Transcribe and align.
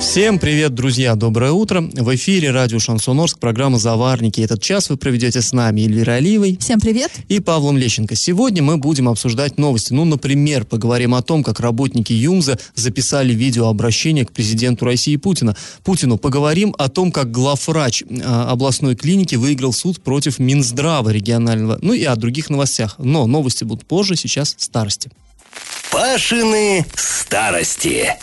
Всем 0.00 0.38
привет, 0.38 0.74
друзья, 0.74 1.14
доброе 1.14 1.52
утро. 1.52 1.80
В 1.80 2.14
эфире 2.14 2.50
радио 2.50 2.78
Шансон 2.78 3.18
Орск, 3.20 3.38
программа 3.38 3.78
«Заварники». 3.78 4.42
Этот 4.42 4.62
час 4.62 4.90
вы 4.90 4.98
проведете 4.98 5.40
с 5.40 5.52
нами 5.52 5.82
Эльвира 5.82 6.12
Алиевой. 6.12 6.58
Всем 6.60 6.80
привет. 6.80 7.10
И 7.28 7.40
Павлом 7.40 7.78
Лещенко. 7.78 8.14
Сегодня 8.14 8.62
мы 8.62 8.76
будем 8.76 9.08
обсуждать 9.08 9.56
новости. 9.56 9.94
Ну, 9.94 10.04
например, 10.04 10.66
поговорим 10.66 11.14
о 11.14 11.22
том, 11.22 11.42
как 11.42 11.60
работники 11.60 12.12
ЮМЗа 12.12 12.58
записали 12.74 13.32
видеообращение 13.32 14.26
к 14.26 14.32
президенту 14.32 14.84
России 14.84 15.16
Путина. 15.16 15.56
Путину. 15.82 16.18
Поговорим 16.18 16.74
о 16.78 16.88
том, 16.88 17.10
как 17.10 17.30
главврач 17.30 18.02
э, 18.02 18.22
областной 18.22 18.96
клиники 18.96 19.34
выиграл 19.36 19.72
суд 19.72 20.02
против 20.02 20.38
Минздрава 20.38 21.08
регионального. 21.08 21.78
Ну 21.80 21.94
и 21.94 22.04
о 22.04 22.16
других 22.16 22.50
новостях. 22.50 22.96
Но 22.98 23.26
новости 23.26 23.64
будут 23.64 23.86
позже, 23.86 24.14
сейчас 24.16 24.54
старости. 24.58 25.10
Пашины 25.90 26.84
старости. 26.94 28.14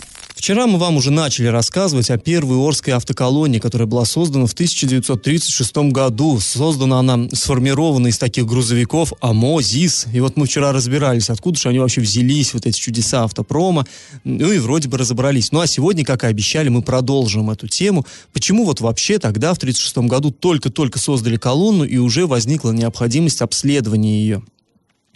Вчера 0.44 0.68
мы 0.68 0.78
вам 0.78 0.98
уже 0.98 1.10
начали 1.10 1.48
рассказывать 1.48 2.10
о 2.10 2.18
первой 2.18 2.58
Орской 2.58 2.92
автоколонии, 2.92 3.60
которая 3.60 3.88
была 3.88 4.04
создана 4.04 4.46
в 4.46 4.52
1936 4.52 5.78
году. 5.94 6.38
Создана 6.42 7.00
она, 7.00 7.30
сформирована 7.32 8.08
из 8.08 8.18
таких 8.18 8.46
грузовиков 8.46 9.14
АМО, 9.22 9.62
ЗИС. 9.62 10.08
И 10.12 10.20
вот 10.20 10.36
мы 10.36 10.46
вчера 10.46 10.74
разбирались, 10.74 11.30
откуда 11.30 11.58
же 11.58 11.70
они 11.70 11.80
вообще 11.80 12.02
взялись, 12.02 12.54
вот 12.54 12.66
эти 12.66 12.78
чудеса 12.78 13.24
автопрома. 13.24 13.88
Ну 14.26 14.52
и 14.52 14.60
вроде 14.60 14.90
бы 14.90 14.98
разобрались. 14.98 15.54
Ну 15.54 15.62
а 15.62 15.66
сегодня, 15.66 16.04
как 16.04 16.26
и 16.26 16.28
обещали, 16.28 16.68
мы 16.68 16.82
продолжим 16.82 17.50
эту 17.50 17.70
тему. 17.70 18.06
Почему 18.34 18.66
вот 18.66 18.82
вообще 18.82 19.20
тогда, 19.20 19.54
в 19.54 19.58
1936 19.60 20.10
году, 20.10 20.32
только-только 20.32 21.00
создали 21.00 21.38
колонну 21.38 21.86
и 21.86 21.96
уже 21.96 22.28
возникла 22.28 22.72
необходимость 22.72 23.42
обследования 23.42 24.20
ее? 24.20 24.44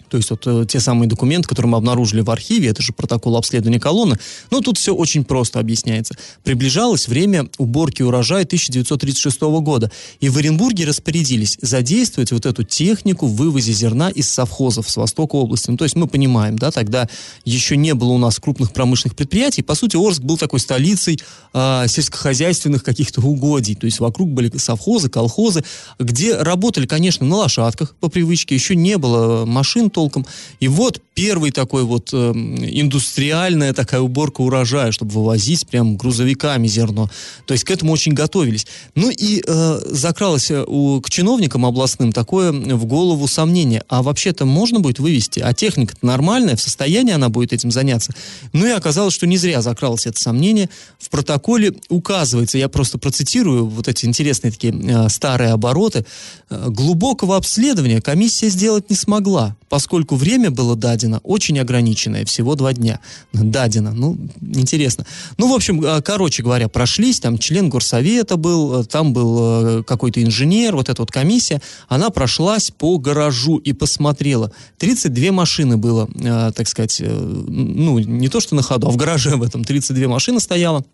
То 0.08 0.16
есть 0.16 0.30
вот 0.30 0.46
э, 0.46 0.64
те 0.68 0.80
самые 0.80 1.08
документы, 1.08 1.48
которые 1.48 1.70
мы 1.70 1.78
обнаружили 1.78 2.20
в 2.20 2.30
архиве, 2.30 2.68
это 2.68 2.82
же 2.82 2.92
протокол 2.92 3.36
обследования 3.36 3.80
колонны, 3.80 4.18
но 4.50 4.60
тут 4.60 4.78
все 4.78 4.94
очень 4.94 5.24
просто 5.24 5.60
объясняется. 5.60 6.14
Приближалось 6.44 7.08
время 7.08 7.48
уборки 7.58 8.02
урожая 8.02 8.44
1936 8.44 9.40
года, 9.40 9.90
и 10.20 10.28
в 10.28 10.36
Оренбурге 10.36 10.84
распорядились 10.84 11.58
задействовать 11.60 12.32
вот 12.32 12.46
эту 12.46 12.64
технику 12.64 13.26
в 13.26 13.36
вывозе 13.36 13.72
зерна 13.72 14.10
из 14.10 14.28
совхозов 14.28 14.88
с 14.90 14.96
востока 14.96 15.36
области. 15.36 15.70
Ну, 15.70 15.76
то 15.76 15.84
есть 15.84 15.96
мы 15.96 16.06
понимаем, 16.06 16.58
да, 16.58 16.70
тогда 16.70 17.08
еще 17.44 17.76
не 17.76 17.94
было 17.94 18.10
у 18.10 18.18
нас 18.18 18.38
крупных 18.38 18.72
промышленных 18.72 19.16
предприятий, 19.16 19.62
по 19.62 19.74
сути, 19.74 19.96
Орск 19.96 20.22
был 20.22 20.36
такой 20.36 20.60
столицей 20.60 21.20
э, 21.52 21.84
сельскохозяйственных 21.88 22.82
каких-то 22.82 23.20
угодий, 23.20 23.74
то 23.74 23.86
есть 23.86 24.00
вокруг 24.00 24.30
были 24.30 24.56
совхозы, 24.56 25.08
колхозы, 25.08 25.64
где 25.98 26.36
работали, 26.36 26.86
конечно, 26.86 27.26
на 27.26 27.36
лошадках 27.36 27.94
по 27.96 28.08
привычке, 28.08 28.54
еще 28.54 28.76
не 28.76 28.96
было 28.98 29.44
машин 29.44 29.90
толком. 29.98 30.24
И 30.60 30.68
вот 30.68 31.02
первый 31.14 31.50
такой 31.50 31.82
вот 31.82 32.10
э, 32.12 32.16
индустриальная 32.32 33.72
такая 33.72 34.00
уборка 34.00 34.42
урожая, 34.42 34.92
чтобы 34.92 35.10
вывозить 35.10 35.66
прям 35.66 35.96
грузовиками 35.96 36.68
зерно. 36.68 37.10
То 37.46 37.54
есть 37.54 37.64
к 37.64 37.70
этому 37.72 37.90
очень 37.90 38.12
готовились. 38.12 38.68
Ну 38.94 39.10
и 39.10 39.42
э, 39.44 39.80
закралось 39.90 40.52
э, 40.52 40.64
у, 40.64 41.00
к 41.00 41.10
чиновникам 41.10 41.66
областным 41.66 42.12
такое 42.12 42.52
в 42.52 42.84
голову 42.84 43.26
сомнение. 43.26 43.82
А 43.88 44.04
вообще-то 44.04 44.44
можно 44.44 44.78
будет 44.78 45.00
вывести? 45.00 45.40
А 45.40 45.52
техника 45.52 45.96
нормальная, 46.00 46.54
в 46.54 46.60
состоянии 46.60 47.12
она 47.12 47.28
будет 47.28 47.52
этим 47.52 47.72
заняться? 47.72 48.14
Ну 48.52 48.64
и 48.66 48.70
оказалось, 48.70 49.14
что 49.14 49.26
не 49.26 49.36
зря 49.36 49.62
закралось 49.62 50.06
это 50.06 50.20
сомнение. 50.20 50.70
В 51.00 51.10
протоколе 51.10 51.74
указывается, 51.88 52.56
я 52.56 52.68
просто 52.68 52.98
процитирую 52.98 53.66
вот 53.66 53.88
эти 53.88 54.06
интересные 54.06 54.52
такие 54.52 54.72
э, 54.72 55.08
старые 55.08 55.50
обороты, 55.50 56.06
э, 56.50 56.66
глубокого 56.68 57.34
обследования 57.34 58.00
комиссия 58.00 58.48
сделать 58.50 58.88
не 58.90 58.94
смогла, 58.94 59.56
поскольку 59.68 59.87
время 59.90 60.50
было 60.50 60.76
дадено 60.76 61.20
очень 61.22 61.58
ограниченное, 61.58 62.24
всего 62.24 62.54
два 62.54 62.72
дня. 62.72 63.00
Дадено, 63.32 63.92
ну, 63.92 64.18
интересно. 64.40 65.06
Ну, 65.36 65.50
в 65.50 65.54
общем, 65.54 65.82
а, 65.84 66.00
короче 66.02 66.42
говоря, 66.42 66.68
прошлись, 66.68 67.20
там 67.20 67.38
член 67.38 67.68
горсовета 67.68 68.36
был, 68.36 68.80
э, 68.80 68.84
там 68.84 69.12
был 69.12 69.38
э, 69.40 69.82
какой-то 69.84 70.22
инженер, 70.22 70.76
вот 70.76 70.88
эта 70.88 71.02
вот 71.02 71.10
комиссия, 71.10 71.60
она 71.88 72.10
прошлась 72.10 72.70
по 72.70 72.98
гаражу 72.98 73.56
и 73.56 73.72
посмотрела. 73.72 74.52
32 74.78 75.32
машины 75.32 75.76
было, 75.76 76.08
э, 76.14 76.52
так 76.54 76.68
сказать, 76.68 77.00
ну, 77.00 77.98
не 77.98 78.28
то 78.28 78.40
что 78.40 78.54
на 78.54 78.62
ходу, 78.62 78.88
а 78.88 78.90
в 78.90 78.96
гараже 78.96 79.36
в 79.36 79.42
этом 79.42 79.64
32 79.64 80.08
машины 80.08 80.40
стояло. 80.40 80.84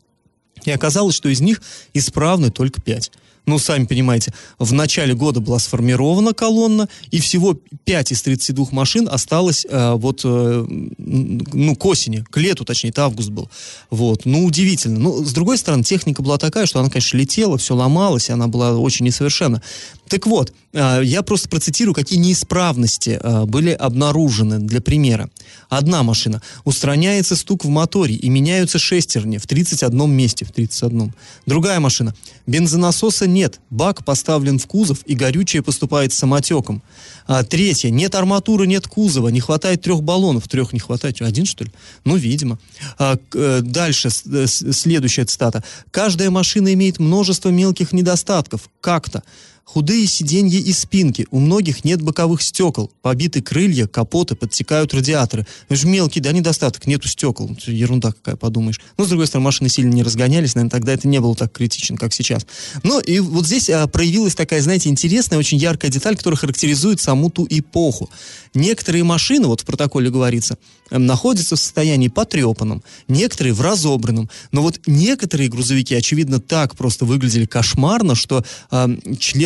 И 0.64 0.70
оказалось, 0.70 1.14
что 1.14 1.28
из 1.28 1.40
них 1.40 1.60
исправны 1.92 2.50
только 2.50 2.80
5 2.80 3.10
ну, 3.46 3.58
сами 3.58 3.84
понимаете, 3.84 4.32
в 4.58 4.72
начале 4.72 5.14
года 5.14 5.40
была 5.40 5.58
сформирована 5.58 6.32
колонна, 6.32 6.88
и 7.10 7.20
всего 7.20 7.58
5 7.84 8.12
из 8.12 8.22
32 8.22 8.68
машин 8.70 9.08
осталось 9.10 9.66
э, 9.68 9.92
вот, 9.94 10.22
э, 10.24 10.66
ну, 10.98 11.76
к 11.76 11.84
осени, 11.84 12.24
к 12.30 12.36
лету, 12.38 12.64
точнее, 12.64 12.90
это 12.90 13.04
август 13.04 13.30
был. 13.30 13.50
Вот, 13.90 14.24
ну, 14.24 14.44
удивительно. 14.44 14.98
Ну, 14.98 15.24
с 15.24 15.32
другой 15.32 15.58
стороны, 15.58 15.84
техника 15.84 16.22
была 16.22 16.38
такая, 16.38 16.66
что 16.66 16.80
она, 16.80 16.88
конечно, 16.88 17.16
летела, 17.16 17.58
все 17.58 17.74
ломалось, 17.74 18.28
и 18.30 18.32
она 18.32 18.46
была 18.46 18.78
очень 18.78 19.04
несовершенна. 19.06 19.62
Так 20.08 20.26
вот, 20.26 20.52
э, 20.72 21.00
я 21.04 21.22
просто 21.22 21.48
процитирую, 21.48 21.94
какие 21.94 22.18
неисправности 22.18 23.18
э, 23.22 23.44
были 23.44 23.70
обнаружены 23.70 24.58
для 24.58 24.80
примера. 24.80 25.30
Одна 25.68 26.02
машина. 26.02 26.42
Устраняется 26.64 27.36
стук 27.36 27.64
в 27.64 27.68
моторе 27.68 28.14
и 28.14 28.28
меняются 28.28 28.78
шестерни 28.78 29.38
в 29.38 29.46
31 29.46 30.10
месте, 30.10 30.44
в 30.44 30.52
31. 30.52 31.14
Другая 31.46 31.80
машина. 31.80 32.14
Бензонасоса 32.46 33.26
нет, 33.26 33.60
бак 33.70 34.04
поставлен 34.04 34.58
в 34.58 34.66
кузов 34.66 34.98
и 35.06 35.14
горючее 35.14 35.62
поступает 35.62 36.12
самотеком. 36.12 36.82
А, 37.26 37.42
третье, 37.42 37.88
нет 37.90 38.14
арматуры, 38.14 38.66
нет 38.66 38.86
кузова, 38.86 39.28
не 39.28 39.40
хватает 39.40 39.80
трех 39.80 40.02
баллонов. 40.02 40.46
Трех 40.48 40.72
не 40.74 40.80
хватает, 40.80 41.22
один 41.22 41.46
что 41.46 41.64
ли? 41.64 41.70
Ну, 42.04 42.16
видимо. 42.16 42.58
А, 42.98 43.16
э, 43.34 43.60
дальше, 43.62 44.10
следующая 44.10 45.24
цитата. 45.24 45.64
Каждая 45.90 46.30
машина 46.30 46.74
имеет 46.74 46.98
множество 46.98 47.48
мелких 47.48 47.92
недостатков. 47.92 48.68
Как-то. 48.80 49.22
Худые 49.64 50.06
сиденья 50.06 50.58
и 50.58 50.72
спинки, 50.72 51.26
у 51.30 51.40
многих 51.40 51.84
нет 51.84 52.02
боковых 52.02 52.42
стекол, 52.42 52.92
побиты 53.00 53.40
крылья, 53.40 53.86
капоты, 53.86 54.34
подтекают 54.34 54.92
радиаторы. 54.92 55.46
Это 55.68 55.80
же 55.80 55.86
мелкий, 55.86 56.20
да, 56.20 56.32
недостаток, 56.32 56.86
нету 56.86 57.08
стекол. 57.08 57.50
Ерунда 57.66 58.12
какая, 58.12 58.36
подумаешь. 58.36 58.80
Но, 58.98 59.06
с 59.06 59.08
другой 59.08 59.26
стороны, 59.26 59.46
машины 59.46 59.70
сильно 59.70 59.92
не 59.92 60.02
разгонялись, 60.02 60.54
наверное, 60.54 60.70
тогда 60.70 60.92
это 60.92 61.08
не 61.08 61.18
было 61.18 61.34
так 61.34 61.50
критично, 61.50 61.96
как 61.96 62.12
сейчас. 62.12 62.46
Ну, 62.82 63.00
и 63.00 63.18
вот 63.20 63.46
здесь 63.46 63.70
а, 63.70 63.86
проявилась 63.86 64.34
такая, 64.34 64.60
знаете, 64.60 64.90
интересная, 64.90 65.38
очень 65.38 65.56
яркая 65.56 65.90
деталь, 65.90 66.16
которая 66.16 66.36
характеризует 66.36 67.00
саму 67.00 67.30
ту 67.30 67.46
эпоху. 67.48 68.10
Некоторые 68.52 69.02
машины, 69.02 69.46
вот 69.46 69.62
в 69.62 69.64
протоколе 69.64 70.10
говорится, 70.10 70.58
находятся 70.90 71.56
в 71.56 71.58
состоянии 71.58 72.08
потрепанном, 72.08 72.82
некоторые 73.08 73.54
в 73.54 73.60
разобранном. 73.60 74.28
Но 74.52 74.62
вот 74.62 74.80
некоторые 74.86 75.48
грузовики, 75.48 75.94
очевидно, 75.94 76.40
так 76.40 76.76
просто 76.76 77.04
выглядели 77.04 77.46
кошмарно, 77.46 78.14
что 78.14 78.44
э, 78.70 78.88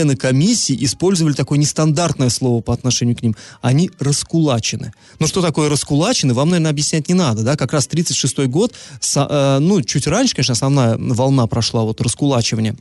члены 0.08 0.16
комиссии 0.16 0.76
использовали 0.84 1.34
такое 1.34 1.58
нестандартное 1.58 2.30
слово 2.30 2.60
по 2.62 2.72
отношению 2.72 3.16
к 3.16 3.22
ним. 3.22 3.36
Они 3.60 3.90
раскулачены. 3.98 4.92
Ну 5.18 5.26
что 5.26 5.42
такое 5.42 5.68
раскулачены, 5.68 6.34
вам, 6.34 6.50
наверное, 6.50 6.70
объяснять 6.70 7.08
не 7.08 7.14
надо. 7.14 7.42
Да? 7.42 7.56
Как 7.56 7.72
раз 7.72 7.86
36 7.86 8.46
год, 8.46 8.72
э, 9.16 9.58
ну, 9.60 9.82
чуть 9.82 10.06
раньше, 10.06 10.34
конечно, 10.34 10.52
основная 10.52 10.96
волна 10.98 11.46
прошла 11.46 11.82
вот 11.82 12.00
раскулачивания. 12.00 12.76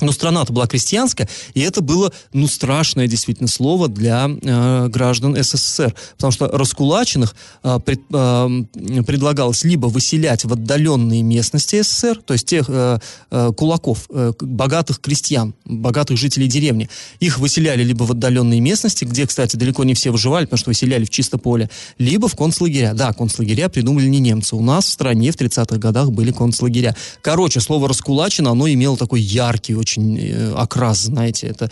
Но 0.00 0.10
страна-то 0.10 0.52
была 0.52 0.66
крестьянская, 0.66 1.28
и 1.54 1.60
это 1.60 1.80
было, 1.80 2.12
ну, 2.32 2.48
страшное 2.48 3.06
действительно 3.06 3.48
слово 3.48 3.88
для 3.88 4.28
э, 4.28 4.88
граждан 4.88 5.36
СССР. 5.40 5.94
Потому 6.16 6.32
что 6.32 6.48
раскулаченных 6.48 7.34
э, 7.62 7.78
пред, 7.84 8.00
э, 8.12 8.48
предлагалось 9.06 9.62
либо 9.62 9.86
выселять 9.86 10.44
в 10.44 10.52
отдаленные 10.52 11.22
местности 11.22 11.80
СССР, 11.80 12.20
то 12.24 12.34
есть 12.34 12.46
тех 12.46 12.66
э, 12.68 12.98
э, 13.30 13.52
кулаков, 13.56 14.06
э, 14.10 14.32
богатых 14.40 15.00
крестьян, 15.00 15.54
богатых 15.64 16.16
жителей 16.18 16.48
деревни. 16.48 16.88
Их 17.20 17.38
выселяли 17.38 17.84
либо 17.84 18.02
в 18.02 18.10
отдаленные 18.10 18.60
местности, 18.60 19.04
где, 19.04 19.28
кстати, 19.28 19.54
далеко 19.54 19.84
не 19.84 19.94
все 19.94 20.10
выживали, 20.10 20.46
потому 20.46 20.58
что 20.58 20.70
выселяли 20.70 21.04
в 21.04 21.10
чисто 21.10 21.38
поле, 21.38 21.70
либо 21.98 22.26
в 22.26 22.34
концлагеря. 22.34 22.94
Да, 22.94 23.12
концлагеря 23.12 23.68
придумали 23.68 24.06
не 24.08 24.18
немцы. 24.18 24.56
У 24.56 24.62
нас 24.62 24.86
в 24.86 24.92
стране 24.92 25.30
в 25.30 25.36
30-х 25.36 25.78
годах 25.78 26.10
были 26.10 26.32
концлагеря. 26.32 26.96
Короче, 27.22 27.60
слово 27.60 27.88
«раскулачено», 27.88 28.50
оно 28.50 28.68
имело 28.68 28.96
такой 28.96 29.20
яркий, 29.20 29.83
очень 29.84 30.18
э, 30.18 30.54
окрас, 30.56 30.98
знаете, 30.98 31.46
это 31.46 31.70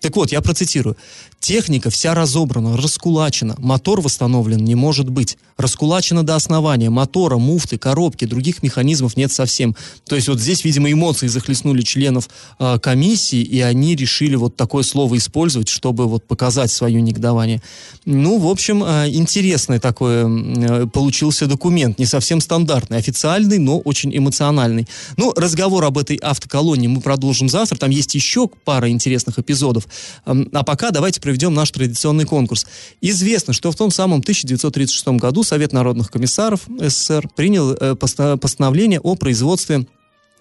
Так 0.00 0.16
вот, 0.16 0.32
я 0.32 0.40
процитирую. 0.40 0.96
Техника 1.44 1.90
вся 1.90 2.14
разобрана, 2.14 2.74
раскулачена, 2.74 3.56
мотор 3.58 4.00
восстановлен 4.00 4.64
не 4.64 4.74
может 4.74 5.10
быть. 5.10 5.36
Раскулачена 5.58 6.24
до 6.24 6.36
основания, 6.36 6.88
мотора, 6.88 7.36
муфты, 7.36 7.76
коробки, 7.76 8.24
других 8.24 8.62
механизмов 8.62 9.14
нет 9.18 9.30
совсем. 9.30 9.76
То 10.08 10.16
есть 10.16 10.28
вот 10.28 10.40
здесь, 10.40 10.64
видимо, 10.64 10.90
эмоции 10.90 11.26
захлестнули 11.26 11.82
членов 11.82 12.30
э, 12.58 12.78
комиссии, 12.78 13.42
и 13.42 13.60
они 13.60 13.94
решили 13.94 14.36
вот 14.36 14.56
такое 14.56 14.82
слово 14.84 15.18
использовать, 15.18 15.68
чтобы 15.68 16.08
вот 16.08 16.26
показать 16.26 16.70
свое 16.72 17.02
негодование. 17.02 17.60
Ну, 18.06 18.38
в 18.38 18.48
общем, 18.48 18.82
э, 18.82 19.10
интересный 19.10 19.80
такой 19.80 20.24
э, 20.24 20.86
получился 20.86 21.46
документ, 21.46 21.98
не 21.98 22.06
совсем 22.06 22.40
стандартный, 22.40 22.96
официальный, 22.96 23.58
но 23.58 23.78
очень 23.80 24.16
эмоциональный. 24.16 24.88
Ну, 25.18 25.34
разговор 25.36 25.84
об 25.84 25.98
этой 25.98 26.16
автоколонии 26.16 26.88
мы 26.88 27.02
продолжим 27.02 27.50
завтра, 27.50 27.76
там 27.76 27.90
есть 27.90 28.14
еще 28.14 28.48
пара 28.48 28.88
интересных 28.88 29.38
эпизодов. 29.38 29.86
А 30.24 30.64
пока 30.64 30.90
давайте 30.90 31.20
проведем 31.20 31.33
наш 31.54 31.70
традиционный 31.70 32.24
конкурс. 32.24 32.66
Известно, 33.00 33.52
что 33.52 33.70
в 33.70 33.76
том 33.76 33.90
самом 33.90 34.20
1936 34.20 35.06
году 35.18 35.42
Совет 35.42 35.72
народных 35.72 36.10
комиссаров 36.10 36.62
СССР 36.78 37.28
принял 37.36 37.72
э, 37.72 37.94
постановление 37.94 39.00
о 39.00 39.14
производстве 39.14 39.86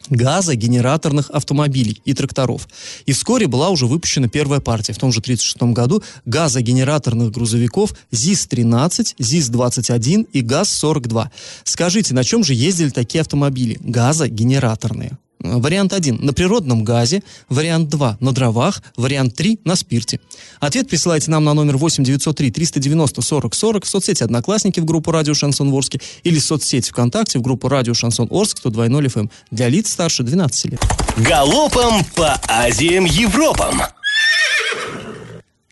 газогенераторных 0.09 1.29
автомобилей 1.29 2.01
и 2.05 2.13
тракторов. 2.13 2.67
И 3.05 3.13
вскоре 3.13 3.47
была 3.47 3.69
уже 3.69 3.85
выпущена 3.85 4.27
первая 4.27 4.59
партия 4.59 4.93
в 4.93 4.97
том 4.97 5.11
же 5.11 5.19
1936 5.19 5.73
году 5.73 6.03
газогенераторных 6.25 7.31
грузовиков 7.31 7.93
ЗИС-13, 8.11 9.15
ЗИС-21 9.17 10.27
и 10.31 10.41
ГАЗ-42. 10.41 11.27
Скажите, 11.63 12.13
на 12.13 12.23
чем 12.23 12.43
же 12.43 12.53
ездили 12.53 12.89
такие 12.89 13.21
автомобили? 13.21 13.77
Газогенераторные. 13.81 15.17
Вариант 15.43 15.93
1 15.93 16.19
на 16.21 16.33
природном 16.33 16.83
газе, 16.83 17.21
вариант 17.49 17.89
2 17.89 18.17
на 18.19 18.31
дровах, 18.31 18.81
вариант 18.95 19.35
3 19.35 19.59
на 19.65 19.75
спирте. 19.75 20.19
Ответ 20.59 20.87
присылайте 20.87 21.29
нам 21.29 21.43
на 21.43 21.53
номер 21.53 21.77
8 21.77 22.03
903 22.03 22.51
390 22.51 23.21
40 23.21 23.53
40 23.53 23.85
в 23.85 23.87
соцсети 23.87 24.23
Одноклассники 24.23 24.79
в 24.79 24.85
группу 24.85 25.11
Радио 25.11 25.33
Шансон 25.33 25.73
Орск 25.73 25.95
или 26.23 26.39
в 26.39 26.43
соцсети 26.43 26.89
ВКонтакте 26.89 27.39
в 27.39 27.41
группу 27.41 27.67
Радио 27.67 27.93
Шансон 27.93 28.27
Орск 28.31 28.59
102.0 28.65 29.05
FM 29.05 29.29
для 29.51 29.67
лиц 29.67 29.91
старше 29.91 30.23
12 30.23 30.71
лет. 30.71 30.81
Галопом 31.17 32.03
по 32.15 32.39
Азиям 32.47 33.05
Европам! 33.05 33.81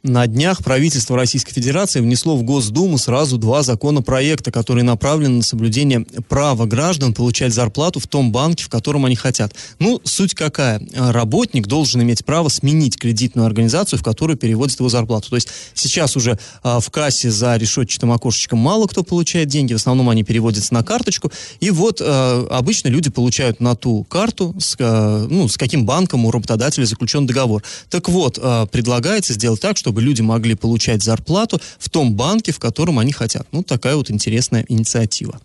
На 0.03 0.25
днях 0.25 0.63
правительство 0.63 1.15
Российской 1.15 1.53
Федерации 1.53 1.99
внесло 1.99 2.35
в 2.35 2.41
Госдуму 2.41 2.97
сразу 2.97 3.37
два 3.37 3.61
законопроекта, 3.61 4.51
которые 4.51 4.83
направлены 4.83 5.37
на 5.37 5.43
соблюдение 5.43 6.07
права 6.27 6.65
граждан 6.65 7.13
получать 7.13 7.53
зарплату 7.53 7.99
в 7.99 8.07
том 8.07 8.31
банке, 8.31 8.63
в 8.63 8.69
котором 8.69 9.05
они 9.05 9.15
хотят. 9.15 9.53
Ну, 9.77 10.01
суть 10.03 10.33
какая? 10.33 10.81
Работник 10.95 11.67
должен 11.67 12.01
иметь 12.01 12.25
право 12.25 12.49
сменить 12.49 12.97
кредитную 12.97 13.45
организацию, 13.45 13.99
в 13.99 14.03
которую 14.03 14.37
переводит 14.37 14.79
его 14.79 14.89
зарплату. 14.89 15.29
То 15.29 15.35
есть 15.35 15.49
сейчас 15.75 16.17
уже 16.17 16.39
а, 16.63 16.79
в 16.79 16.89
кассе 16.89 17.29
за 17.29 17.55
решетчатым 17.57 18.11
окошечком 18.11 18.57
мало 18.57 18.87
кто 18.87 19.03
получает 19.03 19.49
деньги, 19.49 19.73
в 19.73 19.77
основном 19.77 20.09
они 20.09 20.23
переводятся 20.23 20.73
на 20.73 20.83
карточку. 20.83 21.31
И 21.59 21.69
вот 21.69 22.01
а, 22.01 22.47
обычно 22.49 22.87
люди 22.87 23.11
получают 23.11 23.59
на 23.59 23.75
ту 23.75 24.03
карту, 24.05 24.55
с, 24.59 24.75
а, 24.79 25.27
ну, 25.29 25.47
с 25.47 25.57
каким 25.57 25.85
банком 25.85 26.25
у 26.25 26.31
работодателя 26.31 26.85
заключен 26.85 27.27
договор. 27.27 27.61
Так 27.91 28.09
вот, 28.09 28.39
а, 28.41 28.65
предлагается 28.65 29.33
сделать 29.33 29.61
так, 29.61 29.77
что 29.77 29.90
чтобы 29.91 30.03
люди 30.03 30.21
могли 30.21 30.55
получать 30.55 31.03
зарплату 31.03 31.59
в 31.77 31.89
том 31.89 32.13
банке, 32.13 32.53
в 32.53 32.59
котором 32.59 32.97
они 32.97 33.11
хотят. 33.11 33.45
Ну, 33.51 33.61
такая 33.61 33.97
вот 33.97 34.09
интересная 34.09 34.65
инициатива. 34.69 35.41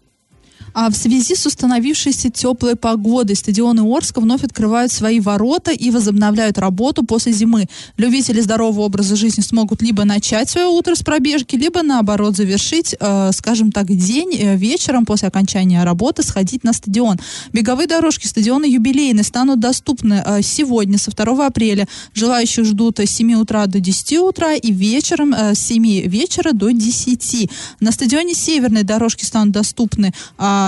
А 0.78 0.90
в 0.90 0.94
связи 0.94 1.34
с 1.34 1.46
установившейся 1.46 2.28
теплой 2.28 2.76
погодой 2.76 3.34
стадионы 3.34 3.80
Орска 3.80 4.20
вновь 4.20 4.44
открывают 4.44 4.92
свои 4.92 5.20
ворота 5.20 5.70
и 5.70 5.90
возобновляют 5.90 6.58
работу 6.58 7.02
после 7.02 7.32
зимы. 7.32 7.66
Любители 7.96 8.42
здорового 8.42 8.82
образа 8.82 9.16
жизни 9.16 9.40
смогут 9.40 9.80
либо 9.80 10.04
начать 10.04 10.50
свое 10.50 10.66
утро 10.66 10.94
с 10.94 11.02
пробежки, 11.02 11.56
либо 11.56 11.82
наоборот 11.82 12.36
завершить, 12.36 12.94
э, 13.00 13.30
скажем 13.32 13.72
так, 13.72 13.86
день 13.86 14.36
э, 14.38 14.56
вечером 14.56 15.06
после 15.06 15.28
окончания 15.28 15.82
работы 15.82 16.22
сходить 16.22 16.62
на 16.62 16.74
стадион. 16.74 17.18
Беговые 17.54 17.86
дорожки 17.86 18.26
стадиона 18.26 18.66
юбилейные 18.66 19.24
станут 19.24 19.60
доступны 19.60 20.22
э, 20.26 20.42
сегодня, 20.42 20.98
со 20.98 21.10
2 21.10 21.46
апреля. 21.46 21.88
Желающих 22.12 22.66
ждут 22.66 23.00
с 23.00 23.06
7 23.06 23.32
утра 23.36 23.64
до 23.64 23.80
10 23.80 24.18
утра 24.18 24.52
и 24.52 24.72
вечером 24.72 25.32
э, 25.32 25.54
с 25.54 25.58
7 25.58 26.06
вечера 26.06 26.52
до 26.52 26.68
10. 26.68 27.50
На 27.80 27.92
стадионе 27.92 28.34
северные 28.34 28.84
дорожки 28.84 29.24
станут 29.24 29.54
доступны 29.54 30.12
э, 30.36 30.65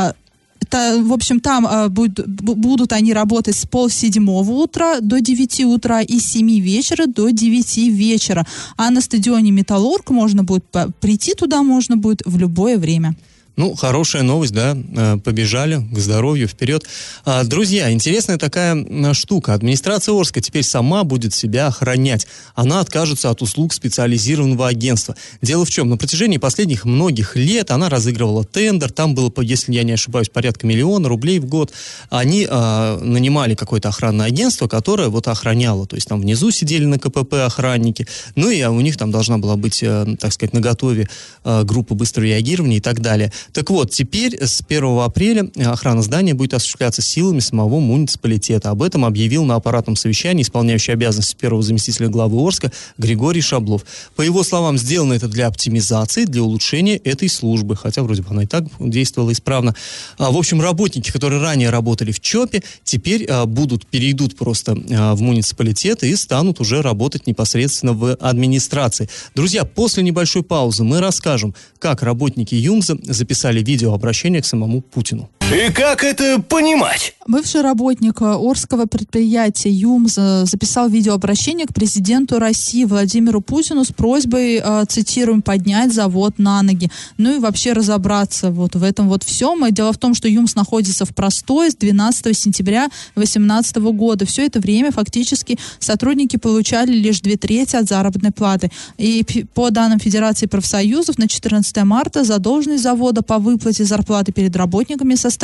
это, 0.61 1.03
в 1.03 1.13
общем, 1.13 1.41
там 1.41 1.67
э, 1.67 1.89
будут, 1.89 2.29
будут 2.29 2.93
они 2.93 3.13
работать 3.13 3.57
с 3.57 3.67
полседьмого 3.67 4.51
утра 4.51 5.01
до 5.01 5.21
9 5.21 5.65
утра 5.65 6.03
и 6.03 6.19
с 6.19 6.33
7 6.33 6.61
вечера 6.61 7.07
до 7.07 7.31
9 7.31 7.77
вечера. 7.89 8.47
А 8.77 8.91
на 8.91 9.01
стадионе 9.01 9.51
«Металлург» 9.51 10.11
можно 10.11 10.45
будет 10.45 10.65
прийти 11.01 11.35
туда, 11.35 11.63
можно 11.63 11.97
будет 11.97 12.23
в 12.27 12.37
любое 12.39 12.77
время. 12.77 13.15
Ну, 13.59 13.75
хорошая 13.75 14.23
новость, 14.23 14.53
да, 14.53 14.77
э, 14.77 15.17
побежали 15.17 15.85
к 15.91 15.99
здоровью, 15.99 16.47
вперед. 16.47 16.85
А, 17.25 17.43
друзья, 17.43 17.91
интересная 17.91 18.39
такая 18.39 18.87
штука. 19.15 19.53
Администрация 19.53 20.15
Орска 20.15 20.41
теперь 20.41 20.63
сама 20.63 21.03
будет 21.03 21.35
себя 21.35 21.67
охранять. 21.67 22.29
Она 22.55 22.79
откажется 22.79 23.31
от 23.31 23.43
услуг 23.43 23.75
специализированного 23.75 24.69
агентства. 24.69 25.17
Дело 25.43 25.65
в 25.65 25.71
чем? 25.71 25.89
На 25.89 25.97
протяжении 25.97 26.39
последних 26.39 26.85
многих 26.85 27.35
лет 27.35 27.73
она 27.73 27.89
разыгрывала 27.89 28.45
тендер, 28.45 28.93
там 28.93 29.17
было, 29.17 29.33
если 29.43 29.73
я 29.73 29.83
не 29.83 29.91
ошибаюсь, 29.91 30.29
порядка 30.29 30.65
миллиона 30.65 31.09
рублей 31.09 31.41
в 31.41 31.47
год. 31.47 31.73
Они 32.11 32.47
э, 32.49 32.99
нанимали 33.03 33.57
какое-то 33.57 33.89
охранное 33.89 34.27
агентство, 34.27 34.69
которое 34.69 35.09
вот 35.09 35.27
охраняло. 35.27 35.85
То 35.85 35.97
есть 35.97 36.07
там 36.07 36.21
внизу 36.21 36.53
сидели 36.53 36.85
на 36.85 37.01
КПП 37.01 37.35
охранники, 37.47 38.07
ну 38.37 38.51
и 38.51 38.61
а 38.61 38.71
у 38.71 38.81
них 38.81 38.97
там 38.97 39.11
должна 39.11 39.39
была 39.39 39.57
быть, 39.57 39.83
э, 39.83 40.07
так 40.21 40.33
сказать, 40.33 40.53
на 40.53 40.61
готове 40.61 41.09
э, 41.43 41.65
группа 41.65 41.97
быстрого 41.97 42.27
реагирования 42.27 42.77
и 42.77 42.81
так 42.81 43.01
далее. 43.01 43.33
Так 43.53 43.71
вот, 43.71 43.91
теперь 43.91 44.39
с 44.39 44.63
1 44.67 44.99
апреля 45.01 45.51
охрана 45.67 46.03
здания 46.03 46.35
будет 46.35 46.55
осуществляться 46.55 47.03
силами 47.03 47.41
самого 47.41 47.81
муниципалитета. 47.81 48.71
Об 48.71 48.83
этом 48.83 49.05
объявил 49.05 49.45
на 49.45 49.55
аппаратном 49.57 49.97
совещании 49.97 50.43
исполняющий 50.43 50.93
обязанности 50.93 51.37
первого 51.37 51.63
заместителя 51.63 52.09
главы 52.09 52.47
Орска 52.47 52.71
Григорий 52.99 53.41
Шаблов. 53.41 53.85
По 54.17 54.23
его 54.23 54.43
словам, 54.43 54.79
сделано 54.79 55.15
это 55.15 55.29
для 55.29 55.47
оптимизации, 55.47 56.25
для 56.25 56.43
улучшения 56.43 56.97
этой 56.97 57.29
службы, 57.29 57.77
хотя 57.77 58.03
вроде 58.03 58.23
бы 58.23 58.29
она 58.31 58.45
и 58.45 58.47
так 58.47 58.65
действовала 58.79 59.33
исправно. 59.33 59.75
А, 60.19 60.31
в 60.31 60.37
общем, 60.37 60.61
работники, 60.61 61.11
которые 61.11 61.41
ранее 61.41 61.71
работали 61.71 62.13
в 62.13 62.21
ЧОПе, 62.21 62.63
теперь 62.85 63.27
а, 63.27 63.47
будут, 63.47 63.87
перейдут 63.87 64.37
просто 64.37 64.77
а, 64.91 65.15
в 65.15 65.21
муниципалитет 65.21 66.03
и 66.03 66.15
станут 66.17 66.61
уже 66.61 66.83
работать 66.83 67.27
непосредственно 67.27 67.93
в 67.93 68.15
администрации. 68.15 69.09
Друзья, 69.35 69.65
после 69.65 70.03
небольшой 70.03 70.43
паузы 70.43 70.85
мы 70.85 71.01
расскажем, 71.01 71.55
как 71.79 72.03
работники 72.03 72.55
ЮМЗа 72.55 72.99
записали 73.03 73.38
записали 73.39 73.63
видеообращение 73.63 74.43
к 74.43 74.47
самому 74.47 74.81
Путину. 74.81 75.29
И 75.51 75.73
как 75.73 76.05
это 76.05 76.43
понимать? 76.43 77.15
Бывший 77.27 77.63
работник 77.63 78.21
Орского 78.21 78.85
предприятия 78.85 79.71
ЮМЗ 79.71 80.49
записал 80.51 80.91
видеообращение 80.91 81.67
к 81.67 81.73
президенту 81.73 82.39
России 82.39 82.85
Владимиру 82.85 83.41
Путину 83.41 83.85
с 83.85 83.89
просьбой, 83.89 84.61
э, 84.63 84.85
цитируем, 84.89 85.41
поднять 85.41 85.93
завод 85.93 86.39
на 86.39 86.61
ноги. 86.63 86.91
Ну 87.17 87.37
и 87.37 87.39
вообще 87.39 87.73
разобраться 87.73 88.51
вот 88.51 88.77
в 88.77 88.83
этом 88.83 89.09
вот 89.09 89.25
всем. 89.25 89.65
И 89.65 89.73
дело 89.73 89.95
в 89.95 89.99
том, 89.99 90.15
что 90.15 90.29
ЮМЗ 90.29 90.55
находится 90.55 91.07
в 91.07 91.15
простой 91.15 91.71
с 91.71 91.77
12 91.77 92.37
сентября 92.37 92.89
2018 93.15 93.93
года. 93.93 94.27
Все 94.27 94.45
это 94.45 94.61
время 94.61 94.91
фактически 94.91 95.59
сотрудники 95.79 96.37
получали 96.37 96.93
лишь 96.93 97.21
две 97.21 97.37
трети 97.37 97.77
от 97.77 97.89
заработной 97.89 98.33
платы. 98.33 98.71
И 98.99 99.25
по 99.55 99.71
данным 99.71 99.99
Федерации 99.99 100.45
профсоюзов 100.45 101.17
на 101.17 101.27
14 101.27 101.85
марта 101.85 102.25
задолженность 102.25 102.83
завода 102.83 103.23
по 103.23 103.39
выплате 103.39 103.85
зарплаты 103.85 104.33
перед 104.33 104.55
работниками 104.55 105.15
составила 105.15 105.38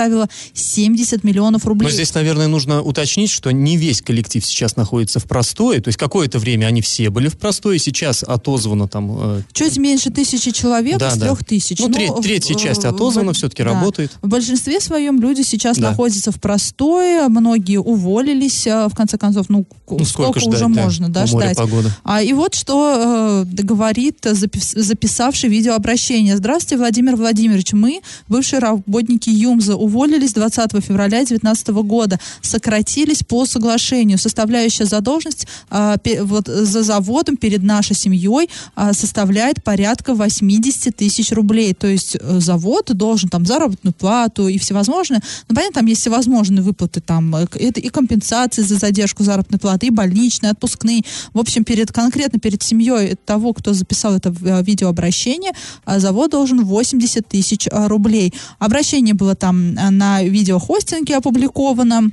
70 0.53 1.25
миллионов 1.25 1.67
рублей. 1.67 1.87
Но 1.87 1.91
здесь, 1.91 2.15
наверное, 2.15 2.49
нужно 2.49 2.83
уточнить, 2.83 3.31
что 3.31 3.51
не 3.51 3.77
весь 3.77 4.03
коллектив 4.03 4.45
сейчас 4.45 4.77
находится 4.77 5.21
в 5.21 5.25
простое. 5.25 5.81
То 5.81 5.89
есть 5.89 5.99
какое-то 5.99 6.39
время 6.39 6.67
они 6.67 6.81
все 6.81 7.11
были 7.11 7.29
в 7.29 7.39
простое, 7.39 7.79
сейчас 7.79 8.23
отозвано 8.23 8.89
там... 8.89 9.39
Э... 9.39 9.43
Чуть 9.53 9.79
меньше 9.79 10.11
тысячи 10.11 10.51
человек 10.51 10.99
да, 10.99 11.09
из 11.09 11.17
да. 11.17 11.27
трех 11.27 11.45
тысяч. 11.45 11.79
Ну, 11.79 11.89
треть, 11.89 12.13
третья 12.23 12.55
часть 12.55 12.85
отозвана, 12.85 13.33
в, 13.33 13.37
все-таки 13.37 13.63
да. 13.63 13.73
работает. 13.73 14.13
В 14.23 14.29
большинстве 14.29 14.81
своем 14.81 15.21
люди 15.21 15.43
сейчас 15.43 15.79
да. 15.79 15.91
находятся 15.91 16.33
в 16.33 16.41
простое, 16.41 17.29
многие 17.29 17.79
уволились, 17.79 18.67
э, 18.67 18.89
в 18.89 18.95
конце 18.95 19.19
концов, 19.19 19.49
ну, 19.49 19.67
ну 19.89 20.05
сколько, 20.05 20.41
сколько 20.41 20.41
ждать, 20.41 20.63
уже 20.63 20.75
да, 20.75 20.83
можно 20.83 21.09
да, 21.09 21.27
ждать. 21.27 21.57
Погода. 21.57 21.95
А, 22.05 22.23
и 22.23 22.33
вот 22.33 22.55
что 22.55 23.45
э, 23.47 23.63
говорит 23.63 24.19
запис, 24.25 24.73
записавший 24.73 25.49
видеообращение. 25.49 26.37
Здравствуйте, 26.37 26.77
Владимир 26.79 27.17
Владимирович. 27.17 27.73
Мы, 27.73 28.01
бывшие 28.29 28.61
работники 28.61 29.31
ЮМЗа 29.31 29.77
уволились 29.85 30.33
20 30.33 30.73
февраля 30.85 31.19
2019 31.19 31.69
года, 31.69 32.19
сократились 32.43 33.23
по 33.23 33.47
соглашению. 33.47 34.19
Составляющая 34.19 34.87
задолженность 34.87 35.47
а, 35.71 35.97
пе- 35.99 36.23
вот 36.23 36.49
за 36.49 36.83
заводом 36.83 37.37
перед 37.37 37.63
нашей 37.63 37.95
семьей 37.95 38.49
а, 38.75 38.93
составляет 38.93 39.63
порядка 39.63 40.15
80 40.15 40.97
тысяч 40.97 41.33
рублей. 41.33 41.75
То 41.75 41.87
есть 41.87 42.17
э, 42.19 42.41
завод 42.41 42.91
должен 42.95 43.29
там 43.29 43.47
заработную 43.47 43.93
плату 43.93 44.49
и 44.49 44.59
всевозможные. 44.59 45.21
Ну, 45.49 45.55
понятно, 45.55 45.81
там 45.81 45.87
есть 45.87 46.01
всевозможные 46.01 46.63
выплаты, 46.63 47.01
там 47.01 47.35
э, 47.37 47.47
это 47.55 47.81
и 47.81 47.89
компенсации 47.89 48.63
за 48.63 48.77
задержку 48.77 49.23
заработной 49.23 49.59
платы, 49.59 49.87
и 49.87 49.91
больничные, 49.91 50.53
отпускные. 50.53 51.03
В 51.33 51.39
общем, 51.39 51.65
перед 51.65 51.93
конкретно 51.93 52.39
перед 52.39 52.63
семьей 52.63 53.17
того, 53.25 53.53
кто 53.53 53.73
записал 53.73 54.15
это 54.15 54.35
э, 54.45 54.63
видеообращение, 54.63 55.53
а, 55.85 55.99
завод 55.99 56.31
должен 56.31 56.65
80 56.65 57.27
тысяч 57.27 57.69
а, 57.71 57.89
рублей. 57.89 58.33
Обращение 58.59 59.15
было 59.15 59.35
там 59.35 59.74
на 59.75 60.23
видеохостинге 60.23 61.17
опубликовано. 61.17 62.11